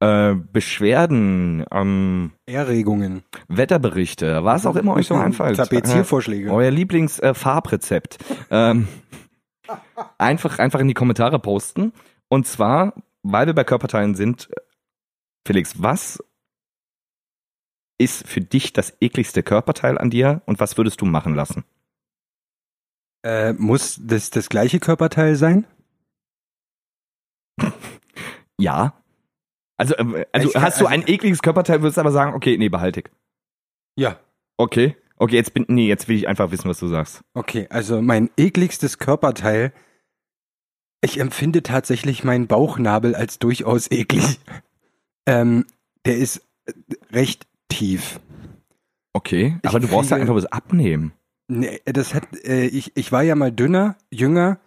[0.00, 3.22] äh, Beschwerden, ähm, Erregungen.
[3.48, 5.56] Wetterberichte, was auch immer euch so einfällt.
[5.56, 6.52] Tapeziervorschläge.
[6.52, 8.18] Euer Lieblingsfarbrezept.
[8.50, 8.88] ähm,
[10.18, 11.92] einfach, einfach in die Kommentare posten.
[12.28, 14.48] Und zwar, weil wir bei Körperteilen sind,
[15.46, 16.22] Felix, was
[17.98, 21.64] ist für dich das ekligste Körperteil an dir und was würdest du machen lassen?
[23.24, 25.66] Äh, muss das das gleiche Körperteil sein?
[28.58, 28.94] Ja.
[29.76, 32.34] Also, ähm, also Ich kann- hast du also- ein ekliges Körperteil, würdest du aber sagen,
[32.34, 33.06] okay, nee, behalte ich.
[33.96, 34.18] Ja.
[34.56, 34.96] Okay.
[35.18, 37.22] Okay, jetzt bin, nee, jetzt will ich einfach wissen, was du sagst.
[37.34, 39.72] Okay, also mein ekligstes Körperteil.
[41.02, 44.38] Ich empfinde tatsächlich meinen Bauchnabel als durchaus eklig.
[45.28, 45.66] Ähm,
[46.04, 46.72] der ist äh,
[47.10, 48.20] recht tief.
[49.12, 51.10] Okay, Ich aber du brauchst ja einfach was abnehmen.
[51.48, 54.60] Nee, das hat, äh, ich, ich war ja mal dünner, jünger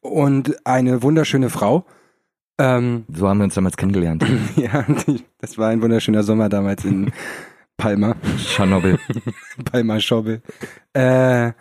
[0.00, 1.84] und eine wunderschöne Frau.
[2.62, 4.24] Ähm, So haben wir uns damals kennengelernt.
[4.56, 4.84] ja,
[5.38, 7.10] das war ein wunderschöner Sommer damals in
[7.76, 8.98] Palma, Tschernobyl.
[9.70, 10.42] Palma Schobel.
[10.92, 11.52] Äh,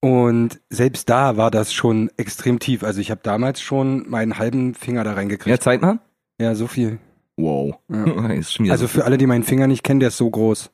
[0.00, 2.84] und selbst da war das schon extrem tief.
[2.84, 5.62] Also ich habe damals schon meinen halben Finger da Ja, reingekriegt.
[5.62, 5.98] zeitnah?
[6.40, 6.98] Ja, so viel.
[7.36, 7.74] Wow.
[7.88, 8.70] Ja.
[8.70, 10.70] Also für alle, die meinen Finger nicht kennen, der ist so groß.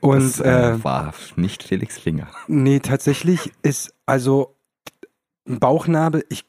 [0.00, 2.28] und das, äh, äh, war nicht Felix Finger.
[2.46, 4.54] Nee, tatsächlich ist also
[5.48, 6.44] ein Bauchnabel, ich,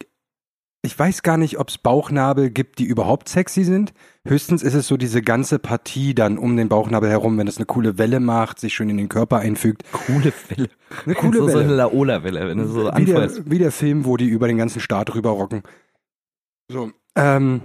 [0.81, 3.93] ich weiß gar nicht, ob es Bauchnabel gibt, die überhaupt sexy sind.
[4.25, 7.65] Höchstens ist es so diese ganze Partie dann um den Bauchnabel herum, wenn es eine
[7.65, 9.83] coole Welle macht, sich schön in den Körper einfügt.
[9.91, 10.69] Coole Welle.
[11.05, 11.77] Eine coole so, so eine Welle.
[11.77, 15.13] Laola-Welle, wenn du so Wie der, wie der Film, wo die über den ganzen Staat
[15.15, 15.63] rüber rocken.
[16.71, 17.61] So, ähm,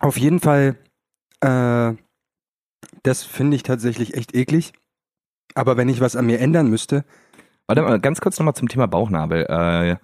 [0.00, 0.76] auf jeden Fall,
[1.40, 1.92] äh,
[3.02, 4.72] das finde ich tatsächlich echt eklig.
[5.54, 7.04] Aber wenn ich was an mir ändern müsste,
[7.66, 9.44] Warte mal, ganz kurz nochmal zum Thema Bauchnabel.
[9.48, 9.96] Äh,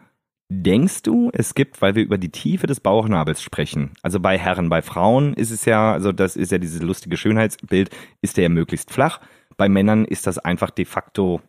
[0.52, 4.68] denkst du, es gibt, weil wir über die Tiefe des Bauchnabels sprechen, also bei Herren,
[4.68, 8.48] bei Frauen ist es ja, also das ist ja dieses lustige Schönheitsbild, ist der ja
[8.48, 9.20] möglichst flach.
[9.56, 11.40] Bei Männern ist das einfach de facto,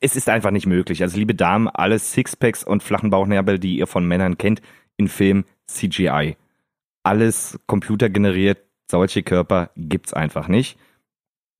[0.00, 1.02] es ist einfach nicht möglich.
[1.02, 4.62] Also liebe Damen, alle Sixpacks und flachen Bauchnabel, die ihr von Männern kennt,
[4.96, 6.36] in Film CGI.
[7.02, 8.58] alles computergeneriert,
[8.90, 10.78] solche Körper gibt's einfach nicht.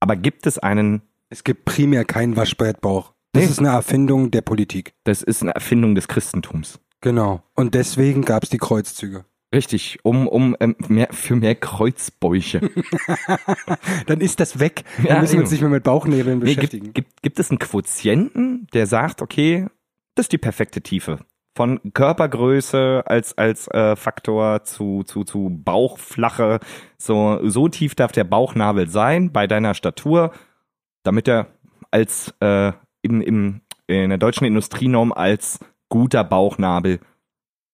[0.01, 3.14] Aber gibt es einen, Es gibt primär keinen Waschbrettbauch.
[3.32, 3.48] Das Nee.
[3.50, 4.94] ist eine Erfindung der Politik.
[5.04, 6.80] das ist eine Erfindung des Christentums.
[7.00, 7.42] Genau.
[7.54, 9.24] Und deswegen gab es die Kreuzzüge.
[9.54, 12.60] Richtig, um, um ähm, mehr, für mehr Kreuzbäuche.
[14.06, 14.84] Dann ist das weg.
[15.02, 16.84] Ja, Dann müssen wir uns nicht mehr mit Bauchnebeln Nee, beschäftigen.
[16.92, 19.66] gibt, gibt, gibt es einen Quotienten, der sagt, okay,
[20.14, 21.18] das ist die perfekte Tiefe.
[21.54, 26.60] Von Körpergröße als, als äh, Faktor zu, zu, zu Bauchflache.
[26.96, 30.32] So, so tief darf der Bauchnabel sein bei deiner Statur,
[31.02, 31.48] damit er
[31.90, 37.00] als äh, im, im, in der deutschen Industrienorm als guter Bauchnabel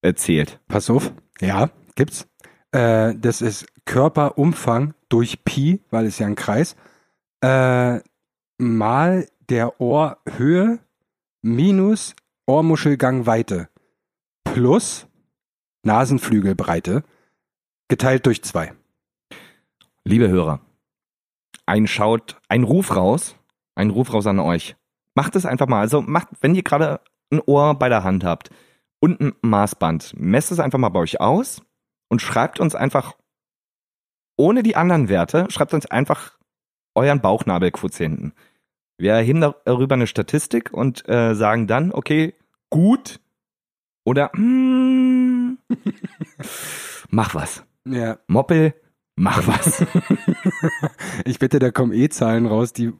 [0.02, 0.60] äh, zählt.
[0.68, 1.12] Pass auf.
[1.40, 2.28] Ja, gibt's.
[2.72, 6.76] Äh, das ist Körperumfang durch Pi, weil es ja ein Kreis,
[7.42, 8.00] äh,
[8.58, 10.80] mal der Ohrhöhe
[11.42, 12.14] minus
[12.46, 13.68] Ohrmuschelgangweite
[14.44, 15.06] plus
[15.84, 17.04] Nasenflügelbreite
[17.88, 18.74] geteilt durch zwei.
[20.04, 20.60] Liebe Hörer,
[21.66, 23.36] ein Schaut, ein Ruf raus,
[23.74, 24.76] ein Ruf raus an euch.
[25.18, 25.80] Macht es einfach mal.
[25.80, 27.00] Also macht, wenn ihr gerade
[27.32, 28.50] ein Ohr bei der Hand habt
[29.00, 31.60] und ein Maßband, messt es einfach mal bei euch aus
[32.08, 33.16] und schreibt uns einfach
[34.36, 36.38] ohne die anderen Werte, schreibt uns einfach
[36.94, 38.32] euren Bauchnabelquotienten.
[38.96, 42.36] Wir erheben darüber eine Statistik und äh, sagen dann, okay,
[42.70, 43.18] gut
[44.04, 45.58] oder mm,
[47.10, 47.64] mach was.
[47.86, 48.72] Ja, Moppel,
[49.16, 49.84] mach was.
[51.24, 52.92] ich wette, da kommen eh Zahlen raus, die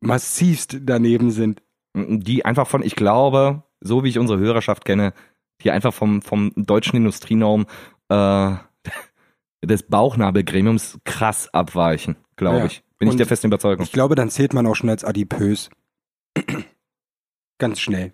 [0.00, 1.62] massivst daneben sind.
[1.96, 5.12] Die einfach von, ich glaube, so wie ich unsere Hörerschaft kenne,
[5.62, 7.66] die einfach vom, vom deutschen Industrienorm
[8.08, 8.52] äh,
[9.64, 12.64] des Bauchnabelgremiums krass abweichen, glaube Ja.
[12.66, 12.82] ich.
[12.98, 13.84] Bin ich Und der festen Überzeugung.
[13.84, 15.68] Ich glaube, dann zählt man auch schon als adipös.
[17.58, 18.12] Ganz schnell.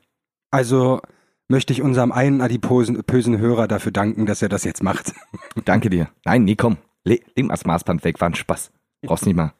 [0.50, 1.00] Also
[1.48, 5.12] möchte ich unserem einen adipösen Hörer dafür danken, dass er das jetzt macht.
[5.64, 6.08] Danke dir.
[6.24, 6.78] Nein, nee, komm.
[7.04, 8.72] Le leg mal das Maßband weg, war ein Spaß.
[9.02, 9.52] Brauchst nicht mal.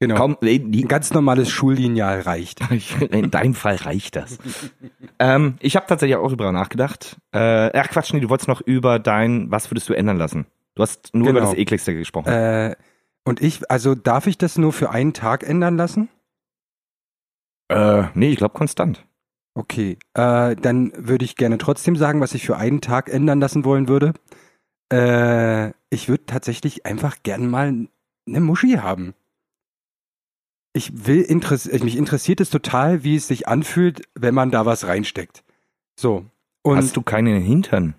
[0.00, 0.36] Genau.
[0.40, 2.60] Le Ein ganz normales Schullineal reicht.
[3.10, 4.38] in deinem Fall reicht das.
[5.18, 7.16] ähm, ich habe tatsächlich auch darüber nachgedacht.
[7.32, 10.46] Äh, ach Quatsch, nee, du wolltest noch über dein, was würdest du ändern lassen?
[10.74, 11.50] Du hast nur über Genau.
[11.52, 12.28] das ekligste gesprochen.
[12.28, 12.76] Äh,
[13.24, 16.08] und ich, also darf ich das nur für einen Tag ändern lassen?
[17.68, 19.06] Äh, nee, ich glaube konstant.
[19.54, 23.64] Okay, äh, dann würde ich gerne trotzdem sagen, was ich für einen Tag ändern lassen
[23.64, 24.12] wollen würde.
[24.92, 27.86] Äh, ich würde tatsächlich einfach gern mal
[28.26, 29.14] eine Muschi haben.
[30.74, 34.86] Ich will interess mich interessiert es total, wie es sich anfühlt, wenn man da was
[34.86, 35.44] reinsteckt.
[35.98, 36.26] So.
[36.62, 37.94] Und Hast du keinen Hintern?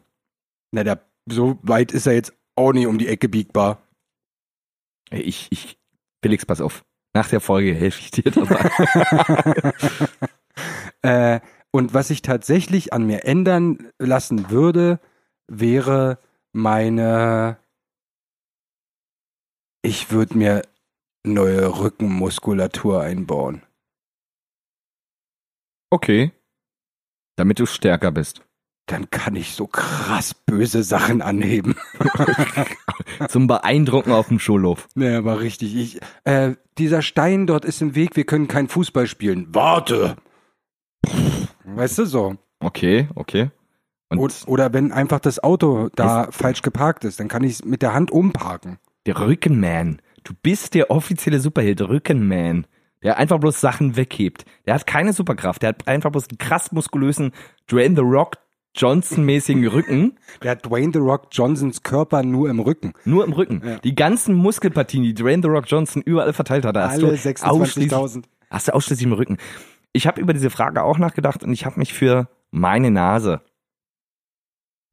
[0.75, 3.81] na, der, so weit ist er jetzt auch nicht um die Ecke biegbar.
[5.09, 5.79] Ich, ich,
[6.21, 6.83] Felix, pass auf.
[7.13, 8.69] Nach der Folge helfe ich dir dabei.
[11.01, 14.99] Äh, und was ich tatsächlich an mir ändern lassen würde,
[15.47, 16.17] wäre
[16.53, 17.57] meine.
[19.83, 20.61] Ich würde mir
[21.25, 23.61] neue Rückenmuskulatur einbauen.
[25.89, 26.31] okay.
[27.37, 28.41] Damit du stärker bist.
[28.85, 31.75] Dann kann ich so krass böse Sachen anheben.
[33.29, 34.87] Zum Beeindrucken auf dem Schulhof.
[34.95, 35.75] Nee, aber richtig.
[35.75, 39.47] Ich, äh, dieser Stein dort ist im Weg, wir können kein Fußball spielen.
[39.53, 40.15] Warte!
[41.65, 42.35] Weißt du so?
[42.59, 43.49] Okay, okay.
[44.09, 47.65] Und Oder, oder wenn einfach das Auto da falsch geparkt ist, dann kann ich es
[47.65, 48.77] mit der Hand umparken.
[49.07, 50.01] der Rückenman.
[50.25, 52.67] Du bist der offizielle Superheld, Rückenman.
[53.03, 54.45] Der einfach bloß Sachen weghebt.
[54.65, 55.61] Der hat keine Superkraft.
[55.61, 57.31] Der hat einfach bloß einen krass muskulösen
[57.69, 58.37] Dwayne The Rock
[58.75, 60.17] Johnson-mäßigen Rücken.
[60.41, 62.93] Der hat Dwayne The Rock Johnsons Körper nur im Rücken.
[63.05, 63.61] Nur im Rücken.
[63.63, 63.77] Ja.
[63.77, 67.07] Die ganzen Muskelpartien, die Dwayne The Rock Johnson überall verteilt hat, da hast Alle du
[67.13, 68.23] ausschließlich 26.000.
[68.49, 69.37] Hast du ausschließlich im Rücken.
[69.93, 73.41] Ich habe über diese Frage auch nachgedacht und ich habe mich für meine Nase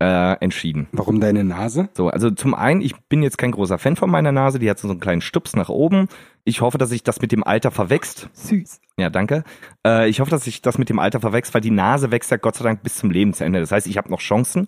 [0.03, 0.89] äh, entschieden.
[0.93, 1.89] Warum deine Nase?
[1.95, 4.79] So, also zum einen, ich bin jetzt kein großer Fan von meiner Nase, die hat
[4.81, 6.09] so einen kleinen Stups nach oben.
[6.45, 8.29] Ich hoffe, dass sich das mit dem Alter verwächst.
[8.33, 8.81] Süß.
[8.99, 9.45] Ja, danke.
[9.87, 12.37] Äh, ich hoffe, dass sich das mit dem Alter verwächst, weil die Nase wächst ja
[12.37, 13.61] Gott sei Dank bis zum Lebensende.
[13.61, 14.67] Das heißt, ich habe noch Chancen,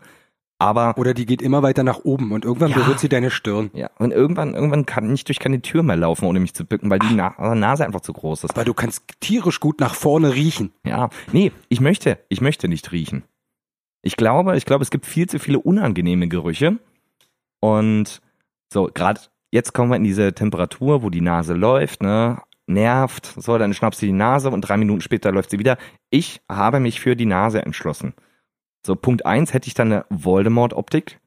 [0.61, 2.77] aber Oder die geht immer weiter nach oben und irgendwann Ja.
[2.77, 3.71] berührt sie deine Stirn.
[3.75, 6.91] ja, und irgendwann, irgendwann kann ich durch keine Tür mehr laufen, ohne mich zu bücken,
[6.91, 8.51] weil die Na Nase einfach zu groß ist.
[8.53, 10.73] Aber du kannst tierisch gut nach vorne riechen.
[10.87, 13.25] Ja, nee, ich möchte, ich möchte nicht riechen.
[14.05, 16.79] Ich glaube, ich glaube, es gibt viel zu viele unangenehme Gerüche.
[17.61, 18.21] Und
[18.71, 23.57] so, gerade jetzt kommen wir in diese Temperatur, wo die Nase läuft, ne, nervt, so,
[23.57, 25.79] dann schnappst du die Nase und drei Minuten später läuft sie wieder.
[26.11, 28.13] Ich habe mich für die Nase entschlossen.
[28.85, 31.19] So, Punkt eins hätte ich dann eine Voldemort-Optik.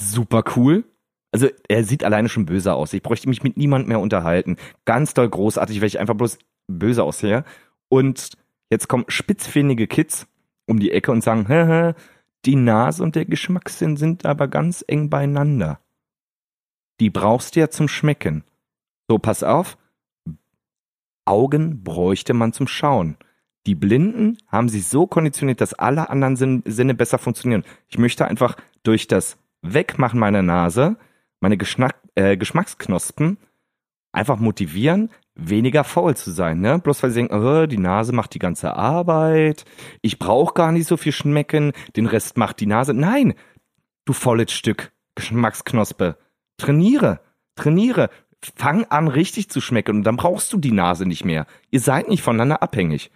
[0.00, 0.84] Super cool.
[1.30, 2.94] Also, er sieht alleine schon böse aus.
[2.94, 4.56] Ich bräuchte mich mit niemand mehr unterhalten.
[4.86, 7.44] Ganz doll großartig, weil ich einfach bloß böse aussehe.
[7.90, 8.30] Und
[8.70, 10.26] jetzt kommen spitzfindige Kids
[10.66, 11.94] um die Ecke und sagen, hä,
[12.44, 15.80] die Nase und der Geschmackssinn sind aber ganz eng beieinander.
[17.00, 18.44] die brauchst du ja zum Schmecken.
[19.08, 19.76] So, pass auf.
[21.24, 23.16] Augen bräuchte man zum Schauen.
[23.66, 27.64] Die Blinden haben sich so konditioniert, dass alle anderen Sin Sinne besser funktionieren.
[27.88, 30.96] Ich möchte einfach durch das Wegmachen meiner Nase
[31.40, 33.38] meine Geschmack, äh, Geschmacksknospen
[34.12, 36.60] einfach motivieren, weniger faul zu sein.
[36.60, 36.78] Ne?
[36.78, 39.64] Bloß weil sie denken, oh, die Nase macht die ganze Arbeit,
[40.02, 42.94] ich brauche gar nicht so viel schmecken, den Rest macht die Nase.
[42.94, 43.34] Nein,
[44.04, 46.16] du volles Stück Geschmacksknospe.
[46.58, 47.20] Trainiere,
[47.56, 48.10] trainiere.
[48.56, 51.46] Fang an, richtig zu schmecken und dann brauchst du die Nase nicht mehr.
[51.70, 53.10] Ihr seid nicht voneinander abhängig.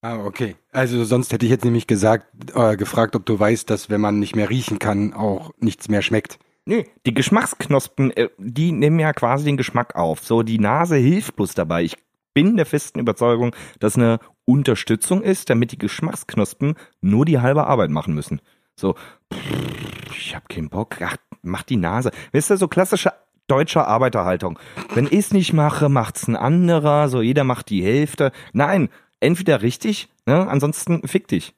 [0.00, 0.56] Ah, okay.
[0.72, 4.20] Also sonst hätte ich jetzt nämlich gesagt, äh, gefragt, ob du weißt, dass wenn man
[4.20, 6.38] nicht mehr riechen kann, auch nichts mehr schmeckt.
[6.68, 10.20] Nee, die Geschmacksknospen, äh, die nehmen ja quasi den Geschmack auf.
[10.20, 11.82] So, die Nase hilft bloß dabei.
[11.82, 11.96] Ich
[12.34, 17.88] bin der festen Überzeugung, dass eine Unterstützung ist, damit die Geschmacksknospen nur die halbe Arbeit
[17.88, 18.42] machen müssen.
[18.76, 18.96] So,
[19.32, 22.10] pff, ich hab keinen Bock, ach, mach die Nase.
[22.32, 23.14] Wisst ihr, so klassische
[23.46, 24.58] deutsche Arbeiterhaltung.
[24.92, 28.30] Wenn ich's nicht mache, macht's ein anderer, so jeder macht die Hälfte.
[28.52, 31.54] Nein, entweder richtig, ne, ansonsten fick dich.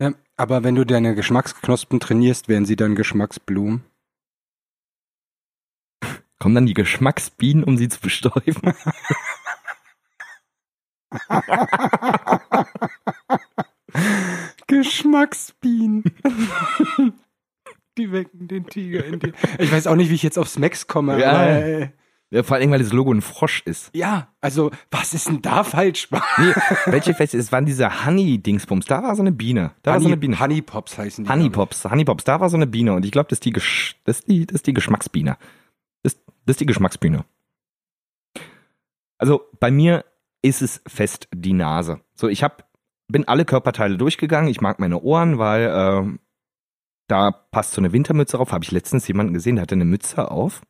[0.00, 3.84] Ja, aber wenn du deine Geschmacksknospen trainierst, werden sie dann Geschmacksblumen.
[6.40, 8.74] Kommen dann die Geschmacksbienen, um sie zu bestäuben?
[14.66, 16.04] Geschmacksbienen.
[17.98, 19.32] Die wecken den Tiger in dir.
[19.58, 21.20] Ich weiß auch nicht, wie ich jetzt aufs Max komme.
[21.20, 21.44] Ja.
[21.46, 21.88] Äh,
[22.32, 23.90] Ja, vor allem, weil das Logo ein Frosch ist.
[23.92, 26.08] ja, also was ist denn da falsch?
[26.38, 26.52] Nee,
[26.86, 27.36] welche Feste?
[27.38, 28.86] Es waren diese Honey-Dingsbums.
[28.86, 29.72] Da war so eine Biene.
[29.82, 30.38] Da war so eine Biene.
[30.38, 31.30] Honey Pops heißen die.
[31.30, 34.20] Honeypops, Honeypops, da war so eine Biene und ich glaube, das, ist die Gesch- das,
[34.20, 35.36] ist die, das ist die Geschmacksbiene.
[36.02, 37.24] Das, das ist die Geschmacksbiene.
[39.18, 40.04] Also bei mir
[40.42, 42.00] ist es fest die Nase.
[42.14, 42.68] So, ich hab,
[43.08, 44.50] bin alle Körperteile durchgegangen.
[44.50, 46.20] Ich mag meine Ohren, weil ähm,
[47.06, 48.52] da passt so eine Wintermütze drauf.
[48.52, 50.62] Habe ich letztens jemanden gesehen, der hatte eine Mütze auf.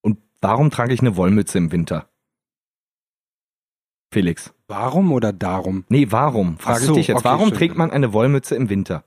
[0.00, 2.08] Und warum trage ich eine Wollmütze im Winter?
[4.10, 4.54] Felix.
[4.68, 5.84] Warum oder darum?
[5.88, 6.58] Nee, warum?
[6.58, 7.18] Frage so, ich dich jetzt.
[7.18, 7.58] okay, warum stimmt.
[7.58, 9.04] trägt man eine Wollmütze im Winter?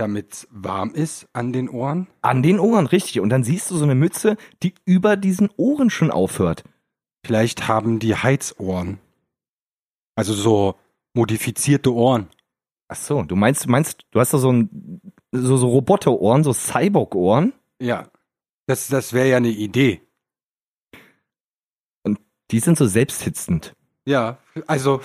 [0.00, 2.06] Damit warm ist an den Ohren?
[2.22, 3.20] An den Ohren, richtig.
[3.20, 6.64] Und dann siehst du so eine Mütze, die über diesen Ohren schon aufhört.
[7.22, 8.98] Vielleicht haben die Heizohren.
[10.14, 10.76] Also so
[11.12, 12.30] modifizierte Ohren.
[12.88, 16.54] Ach so, du meinst, du meinst, du hast da so ein, so, so Roboterohren, so
[16.54, 17.52] Cyborg-Ohren.
[17.78, 18.08] Ja.
[18.66, 20.00] Das, das wäre ja eine Idee.
[22.50, 23.76] Die sind so selbsthitzend.
[24.06, 25.02] Ja, also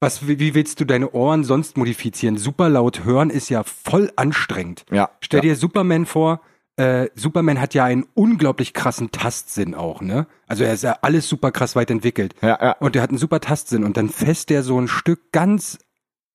[0.00, 2.36] was, wie, wie willst du deine Ohren sonst modifizieren?
[2.36, 4.84] Super laut hören ist ja voll anstrengend.
[4.90, 5.10] Ja.
[5.20, 5.54] Stell ja.
[5.54, 6.40] dir Superman vor.
[6.76, 10.28] Äh, Superman hat ja einen unglaublich krassen Tastsinn auch, ne?
[10.46, 12.36] Also er ist ja alles super krass weit entwickelt.
[12.40, 12.72] Ja, ja.
[12.78, 15.78] Und er hat einen super Tastsinn und dann fässt der so ein Stück ganz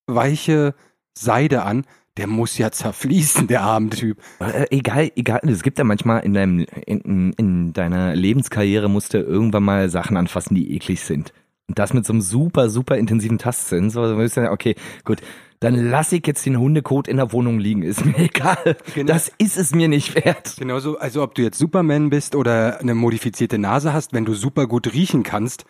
[0.06, 0.74] weiche
[1.14, 1.86] Seide an.
[2.18, 4.18] Der muss ja zerfließen, der arme Typ.
[4.38, 5.40] Äh, egal, egal.
[5.48, 9.88] Es gibt ja manchmal in deinem, in, in, in deiner Lebenskarriere musst du irgendwann mal
[9.88, 11.32] Sachen anfassen, die eklig sind.
[11.68, 13.90] Und das mit so einem super, super intensiven Tastsinn.
[13.90, 14.74] So, du wirst ja, okay,
[15.04, 15.20] gut.
[15.60, 17.82] Dann lass ich jetzt den Hundekot in der Wohnung liegen.
[17.82, 18.76] Ist mir egal.
[18.94, 19.10] Genau.
[19.10, 20.56] Das ist es mir nicht wert.
[20.58, 24.66] Genauso, also ob du jetzt Superman bist oder eine modifizierte Nase hast, wenn du super
[24.66, 25.64] gut riechen kannst,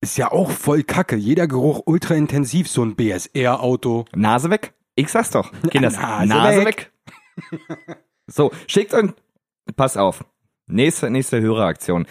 [0.00, 1.16] ist ja auch voll kacke.
[1.16, 4.06] Jeder Geruch ultra intensiv, so ein BSR-Auto.
[4.14, 4.72] Nase weg?
[4.94, 5.52] Ich sag's doch.
[5.70, 6.92] Kinders, Nase Nase, weg.
[7.36, 7.98] weg.
[8.26, 9.12] so, schickt uns,
[9.76, 10.24] pass auf.
[10.66, 12.06] Nächste, nächste Höreraktion.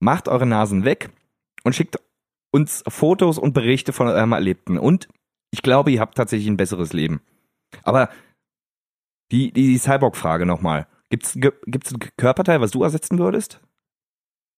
[0.00, 1.10] Macht eure Nasen weg
[1.66, 1.98] und schickt
[2.52, 4.78] uns Fotos und Berichte von eurem Erlebten.
[4.78, 5.08] Und
[5.50, 7.20] ich glaube, ihr habt tatsächlich ein besseres Leben.
[7.82, 8.08] Aber
[9.32, 10.86] die, die Cyborg-Frage nochmal.
[11.10, 13.60] Gibt's, gibt's ein Körperteil, was du ersetzen würdest?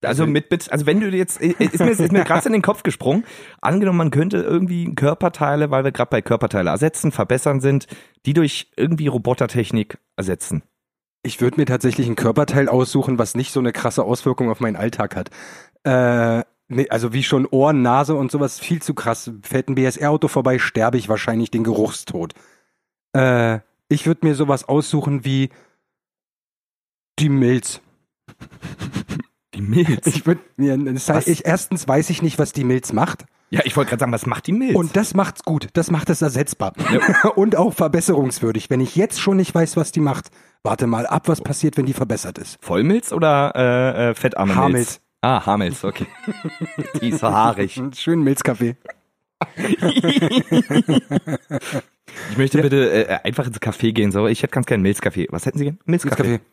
[0.03, 2.63] Also Also- mit, mit, also wenn du jetzt, ist mir, ist mir gerade in den
[2.63, 3.25] Kopf gesprungen,
[3.61, 7.87] angenommen, man könnte irgendwie Körperteile, weil wir gerade bei Körperteile ersetzen, verbessern sind,
[8.25, 10.63] die durch irgendwie Robotertechnik ersetzen.
[11.25, 14.77] Ich würde mir tatsächlich ein Körperteil aussuchen, was nicht so eine krasse Auswirkung auf meinen
[14.77, 15.31] Alltag hat.
[15.85, 19.31] Äh, nee, also wie schon Ohren, Nase und sowas, viel zu krass.
[19.43, 22.35] Fällt ein BSR-Auto vorbei, sterbe ich wahrscheinlich den Geruchstod.
[23.13, 25.51] Äh, ich würde mir sowas aussuchen wie
[27.19, 27.81] die Milz.
[29.55, 30.07] Die Milz.
[30.07, 33.25] Ich würde mir, das heißt, ich, erstens weiß ich nicht, was die Milz macht.
[33.51, 34.77] ja, ich wollte gerade sagen, was macht die Milz?
[34.77, 35.69] Und das macht's gut.
[35.73, 36.75] Das macht es ersetzbar.
[37.35, 38.71] und auch verbesserungswürdig.
[38.71, 40.29] Wenn ich jetzt schon nicht weiß, was die macht,
[40.63, 42.59] warte mal ab, was passiert, wenn die verbessert ist.
[42.61, 44.61] Vollmilz oder äh, äh, fettarme Milz?
[44.61, 45.01] Haarmilz.
[45.21, 46.07] Ah, Haarmilz, okay.
[47.01, 47.81] die ist so haarig.
[47.95, 48.77] Schönen Milzkaffee.
[52.31, 54.13] Ich möchte bitte äh, einfach ins Café gehen.
[54.13, 55.27] So, ich hätte ganz gerne Milzkaffee.
[55.31, 55.79] Was hätten Sie gern?
[55.85, 56.23] Milzkaffee.
[56.23, 56.47] Milzkaffee.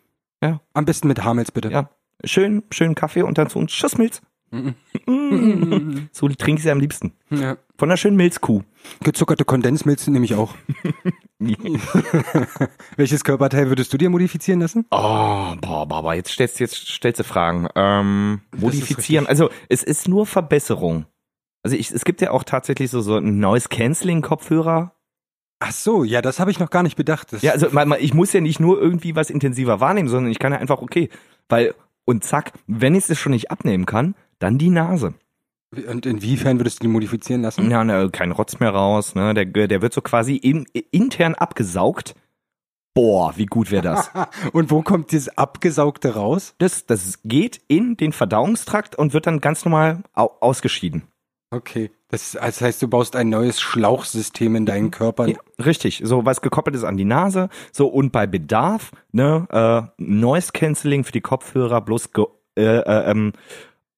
[0.44, 0.62] Ja.
[0.74, 1.70] Am besten mit Haarmilz, bitte.
[1.70, 1.90] Ja.
[2.24, 4.22] Schön, schön Kaffee und dann so ein Schuss Milz.
[6.12, 7.14] So trinke ich sie am liebsten.
[7.30, 7.58] Ja.
[7.78, 8.62] Von einer schönen Milzkuh.
[9.04, 10.54] Gezuckerte Kondensmilch nehme ich auch.
[12.96, 14.86] Welches Körperteil würdest du dir modifizieren lassen?
[14.92, 17.68] Oh, boah, boah, boah, jetzt stellst, jetzt stellst du Fragen.
[17.76, 19.28] Ähm, modifizieren.
[19.28, 21.06] Also, es ist nur Verbesserung.
[21.64, 24.94] Also, ich, es gibt ja auch tatsächlich so, so ein Noise Canceling Kopfhörer.
[25.60, 27.34] Ach so, ja, das habe ich noch gar nicht bedacht.
[27.34, 30.32] Das Ja, also, mal, mal, ich muss ja nicht nur irgendwie was intensiver wahrnehmen, sondern
[30.32, 31.10] ich kann ja einfach, okay,
[31.50, 31.76] weil,
[32.06, 35.14] und zack, wenn ich es schon nicht abnehmen kann, dann die Nase.
[35.88, 37.70] Und inwiefern würdest du die modifizieren lassen?
[37.70, 42.16] Ja, ne, kein Rotz mehr raus, ne, der, der wird so quasi in, intern abgesaugt.
[42.94, 44.10] Boah, wie gut wäre das?
[44.54, 46.56] Und wo kommt dieses Abgesaugte raus?
[46.60, 51.04] Das, das geht in den Verdauungstrakt und wird dann ganz normal au ausgeschieden.
[51.52, 51.92] Okay.
[52.08, 55.28] Das, das heißt, du baust ein neues Schlauchsystem in deinen Körper.
[55.28, 56.02] Ja, richtig.
[56.06, 57.50] So was gekoppelt ist an die Nase.
[57.74, 62.26] So und bei Bedarf, ne, äh, Noise Cancelling für die Kopfhörer, bloß ge
[62.58, 63.34] äh, äh, ähm,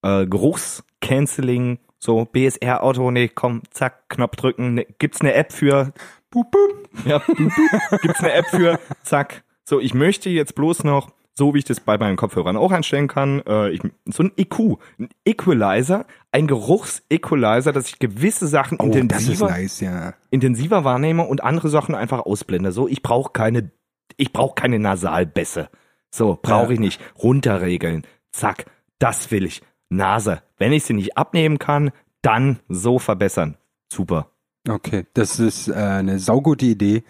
[0.01, 4.75] äh, Geruchscanceling, so BSR Auto, nee, komm, zack, Knopf drücken.
[4.75, 5.93] Ne, gibt's eine App für
[6.29, 6.89] Boop, boop.
[7.05, 8.01] ja, boop, boop.
[8.01, 9.43] gibt's eine App für zack.
[9.63, 13.07] So, ich möchte jetzt bloß noch so wie ich das bei meinen Kopfhörern auch einstellen
[13.07, 18.85] kann, äh, ich, so ein EQ, ein Equalizer, ein Geruchs-Equalizer, dass ich gewisse Sachen Oh,
[18.85, 20.15] intensiver nice, ja.
[20.31, 22.71] intensiver wahrnehme und andere Sachen einfach ausblende.
[22.71, 23.69] So, ich brauche keine,
[24.15, 25.69] ich brauche keine Nasalbässe.
[26.09, 26.99] So, brauche ich nicht.
[27.21, 28.07] Runterregeln.
[28.31, 28.65] Zack,
[28.97, 29.61] das will ich.
[29.89, 30.41] Nase.
[30.57, 33.57] Wenn ich sie nicht abnehmen kann, dann so verbessern.
[33.91, 34.31] Super.
[34.67, 37.03] Okay, das ist äh, eine saugute Idee.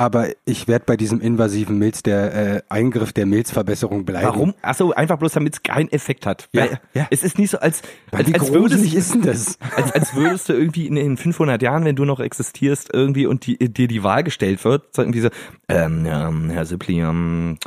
[0.00, 4.28] Aber ich werde bei diesem invasiven Milz, der äh, Eingriff der Milzverbesserung bleiben.
[4.28, 4.54] Warum?
[4.62, 6.48] Achso, einfach bloß, damit es keinen Effekt hat.
[6.52, 7.08] Ja, Weil ja.
[7.10, 9.58] Es ist nicht so, als, Weil als, als, würdest, ist denn das?
[9.76, 13.44] als, als würdest du irgendwie in, in 500 Jahren, wenn du noch existierst, irgendwie und
[13.44, 15.30] die, dir die Wahl gestellt wird, so irgendwie so,
[15.68, 17.58] ähm, ja, Herr Sippli, ähm,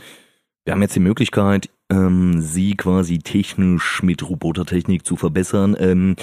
[0.65, 5.75] wir haben jetzt die Möglichkeit, ähm, Sie quasi technisch mit Robotertechnik zu verbessern.
[5.79, 6.15] Ähm,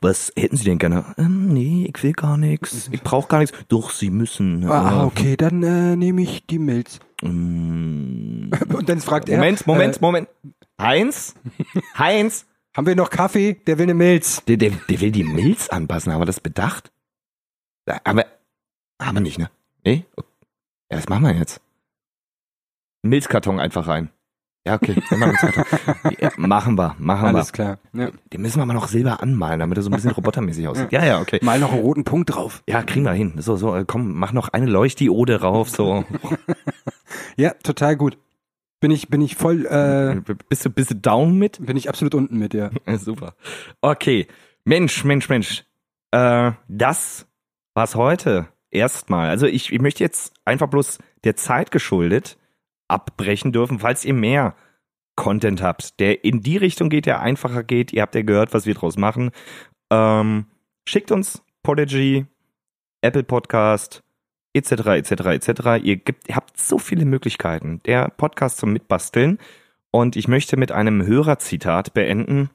[0.00, 1.04] was hätten Sie denn gerne?
[1.18, 2.88] Ähm, nee, ich will gar nichts.
[2.92, 3.56] Ich brauche gar nichts.
[3.68, 4.64] Doch, Sie müssen.
[4.68, 7.00] Ah, äh, okay, dann äh, nehme ich die Milz.
[7.22, 8.50] mm.
[8.74, 10.28] Und dann fragt er, Moment, Moment, äh, Moment.
[10.80, 11.34] Heinz?
[11.98, 12.46] Heinz?
[12.76, 13.54] haben wir noch Kaffee?
[13.66, 14.44] Der will eine Milz.
[14.44, 16.92] Der, der, der will die Milz anpassen, haben wir das bedacht?
[18.04, 18.26] Aber,
[19.00, 19.50] haben wir nicht, ne?
[19.84, 20.04] Nee?
[20.90, 21.60] Ja, was machen wir jetzt?
[23.08, 24.10] Milzkarton einfach rein.
[24.66, 25.64] Ja, okay, wir Milzkarton.
[26.20, 27.52] ja, machen wir, machen Alles wir.
[27.52, 27.78] klar.
[27.92, 28.10] Ja.
[28.32, 30.90] Den müssen wir aber noch silber anmalen, damit er so ein bisschen robotermäßig aussieht.
[30.90, 31.38] Ja, ja, okay.
[31.42, 32.64] Mal noch einen roten Punkt drauf.
[32.68, 33.34] Ja, kriegen wir hin.
[33.38, 36.04] So, so, äh, komm, mach noch eine Leuchtdiode rauf, so.
[37.36, 38.18] Ja, total gut.
[38.80, 41.64] Bin ich, bin ich voll, äh, Bist du, bist du down mit?
[41.64, 42.70] bin ich absolut unten mit, ja.
[42.86, 43.34] Ja, Super.
[43.80, 44.26] Okay.
[44.64, 45.64] Mensch, Mensch, Mensch.
[46.10, 47.26] Äh, das
[47.74, 48.48] war's heute.
[48.70, 49.28] Erstmal.
[49.30, 52.36] Also ich, ich möchte jetzt einfach bloß der Zeit geschuldet
[52.88, 54.54] abbrechen dürfen, falls ihr mehr
[55.16, 57.92] Content habt, der in die Richtung geht, der einfacher geht.
[57.92, 59.30] Ihr habt ja gehört, was wir draus machen.
[59.90, 60.46] Ähm,
[60.86, 62.26] schickt uns Podigy,
[63.00, 64.02] Apple Podcast,
[64.52, 65.82] etc., etc., etc.
[65.82, 67.80] Ihr, gibt, ihr habt so viele Möglichkeiten.
[67.86, 69.38] Der Podcast zum Mitbasteln.
[69.90, 72.50] Und ich möchte mit einem Hörerzitat beenden,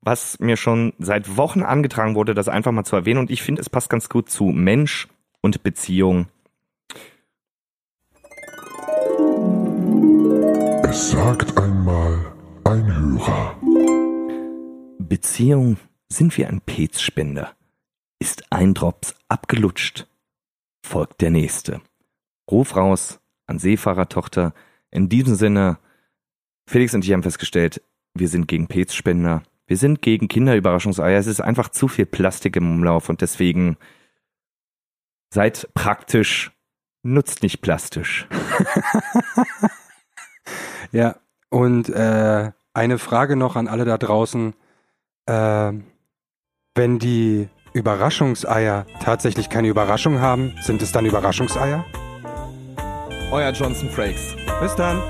[0.00, 3.20] was mir schon seit Wochen angetragen wurde, das einfach mal zu erwähnen.
[3.20, 5.06] Und ich finde, es passt ganz gut zu Mensch
[5.40, 6.26] und Beziehung.
[10.90, 12.34] Es sagt einmal
[12.64, 13.56] ein Hörer.
[14.98, 15.76] Beziehung
[16.08, 17.54] sind wie ein Pezspender.
[18.18, 20.08] Ist ein Drops abgelutscht,
[20.84, 21.80] folgt der nächste.
[22.50, 24.52] Ruf raus an Seefahrertochter.
[24.90, 25.78] In diesem Sinne,
[26.66, 27.80] Felix und ich haben festgestellt,
[28.14, 29.44] wir sind gegen Pezspender.
[29.68, 31.20] Wir sind gegen Kinderüberraschungseier.
[31.20, 33.76] Es ist einfach zu viel Plastik im Umlauf und deswegen
[35.32, 36.50] seid praktisch,
[37.04, 38.26] nutzt nicht plastisch.
[40.92, 41.16] Ja,
[41.50, 44.54] und äh, eine Frage noch an alle da draußen.
[45.26, 45.72] Äh,
[46.74, 51.84] wenn die Überraschungseier tatsächlich keine Überraschung haben, sind es dann Überraschungseier?
[53.30, 54.34] Euer Johnson Frakes.
[54.60, 55.00] Bis dann.